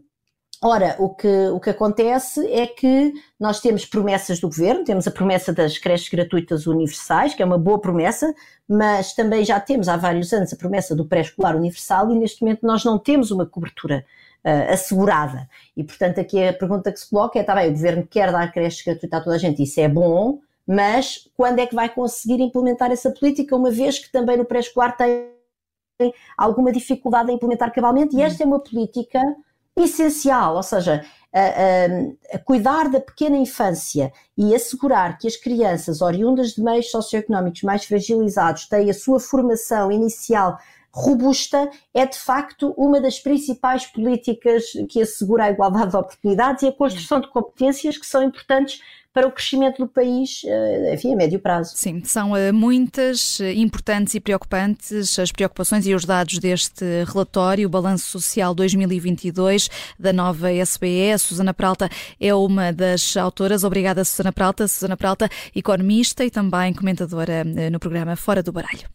Ora, 0.64 0.96
o 1.00 1.10
que, 1.10 1.28
o 1.50 1.60
que 1.60 1.70
acontece 1.70 2.46
é 2.52 2.66
que 2.66 3.14
nós 3.40 3.60
temos 3.60 3.86
promessas 3.86 4.40
do 4.40 4.48
governo, 4.48 4.84
temos 4.84 5.06
a 5.06 5.12
promessa 5.12 5.54
das 5.54 5.78
creches 5.78 6.10
gratuitas 6.10 6.66
universais, 6.66 7.34
que 7.34 7.44
é 7.44 7.46
uma 7.46 7.58
boa 7.58 7.80
promessa, 7.80 8.34
mas 8.68 9.14
também 9.14 9.44
já 9.44 9.60
temos 9.60 9.88
há 9.88 9.98
vários 9.98 10.32
anos 10.34 10.54
a 10.54 10.56
promessa 10.56 10.96
do 10.96 11.06
pré-escolar 11.06 11.56
universal 11.56 12.10
e 12.12 12.18
neste 12.18 12.42
momento 12.42 12.66
nós 12.66 12.84
não 12.84 12.98
temos 12.98 13.32
uma 13.32 13.46
cobertura 13.46 14.06
uh, 14.46 14.74
assegurada. 14.74 15.48
E 15.76 15.84
portanto 15.84 16.20
aqui 16.20 16.42
a 16.44 16.54
pergunta 16.54 16.92
que 16.92 17.00
se 17.00 17.10
coloca 17.10 17.38
é, 17.38 17.42
está 17.42 17.54
bem, 17.54 17.70
o 17.70 17.74
governo 17.74 18.08
quer 18.08 18.32
dar 18.32 18.52
creches 18.52 18.84
gratuitas 18.84 19.20
a 19.20 19.24
toda 19.24 19.36
a 19.36 19.40
gente, 19.40 19.62
isso 19.62 19.80
é 19.80 19.90
bom, 19.90 20.40
mas 20.66 21.30
quando 21.36 21.60
é 21.60 21.68
que 21.68 21.76
vai 21.76 21.90
conseguir 21.90 22.42
implementar 22.42 22.92
essa 22.92 23.12
política, 23.12 23.56
uma 23.56 23.70
vez 23.70 24.00
que 24.00 24.12
também 24.12 24.38
no 24.38 24.46
pré-escolar 24.46 24.96
tem 24.98 25.36
alguma 26.38 26.72
dificuldade 26.72 27.30
em 27.32 27.36
implementar 27.36 27.72
cabalmente, 27.72 28.16
e 28.16 28.22
esta 28.22 28.42
é 28.42 28.46
uma 28.46 28.60
política 28.60 29.22
essencial, 29.78 30.56
ou 30.56 30.64
seja, 30.64 31.06
a, 31.34 31.40
a, 31.40 32.36
a, 32.36 32.40
cuidar 32.40 32.90
da 32.90 33.02
pequena 33.02 33.36
infância 33.36 34.12
e 34.38 34.56
assegurar 34.56 35.18
que 35.18 35.28
as 35.28 35.36
crianças 35.36 36.02
oriundas 36.02 36.52
de 36.52 36.64
meios 36.64 36.90
socioeconómicos 36.90 37.62
mais 37.64 37.84
fragilizados 37.84 38.68
têm 38.68 38.90
a 38.90 38.94
sua 38.94 39.20
formação 39.20 39.92
inicial 39.92 40.58
robusta 40.96 41.70
é 41.94 42.06
de 42.06 42.18
facto 42.18 42.74
uma 42.78 43.02
das 43.02 43.20
principais 43.20 43.86
políticas 43.86 44.64
que 44.90 45.02
assegura 45.02 45.44
a 45.44 45.52
igualdade 45.52 45.92
de 45.92 45.98
oportunidades 45.98 46.64
e 46.64 46.68
a 46.68 46.72
construção 46.72 47.20
de 47.20 47.30
competências 47.30 47.98
que 47.98 48.06
são 48.06 48.24
importantes 48.24 48.80
para 49.16 49.26
o 49.26 49.32
crescimento 49.32 49.78
do 49.78 49.88
país, 49.88 50.42
eh, 50.44 50.94
enfim, 50.94 51.14
a 51.14 51.16
médio 51.16 51.40
prazo. 51.40 51.72
Sim, 51.74 52.04
são 52.04 52.36
eh, 52.36 52.52
muitas, 52.52 53.40
eh, 53.40 53.54
importantes 53.54 54.14
e 54.14 54.20
preocupantes 54.20 55.18
as 55.18 55.32
preocupações 55.32 55.88
e 55.88 55.96
os 55.96 56.04
dados 56.04 56.38
deste 56.38 56.84
relatório, 57.06 57.66
o 57.66 57.70
Balanço 57.70 58.20
Social 58.20 58.54
2022 58.54 59.70
da 59.98 60.12
nova 60.12 60.52
SBE. 60.52 61.18
Susana 61.18 61.54
Pralta 61.54 61.90
é 62.20 62.36
uma 62.36 62.74
das 62.74 63.16
autoras. 63.16 63.64
Obrigada, 63.64 64.04
Susana 64.04 64.34
Pralta. 64.34 64.68
Susana 64.68 64.98
Pralta, 64.98 65.30
economista 65.56 66.26
e 66.26 66.30
também 66.30 66.74
comentadora 66.74 67.46
no 67.72 67.80
programa 67.80 68.18
Fora 68.18 68.44
do 68.44 68.52
Baralho. 68.52 68.95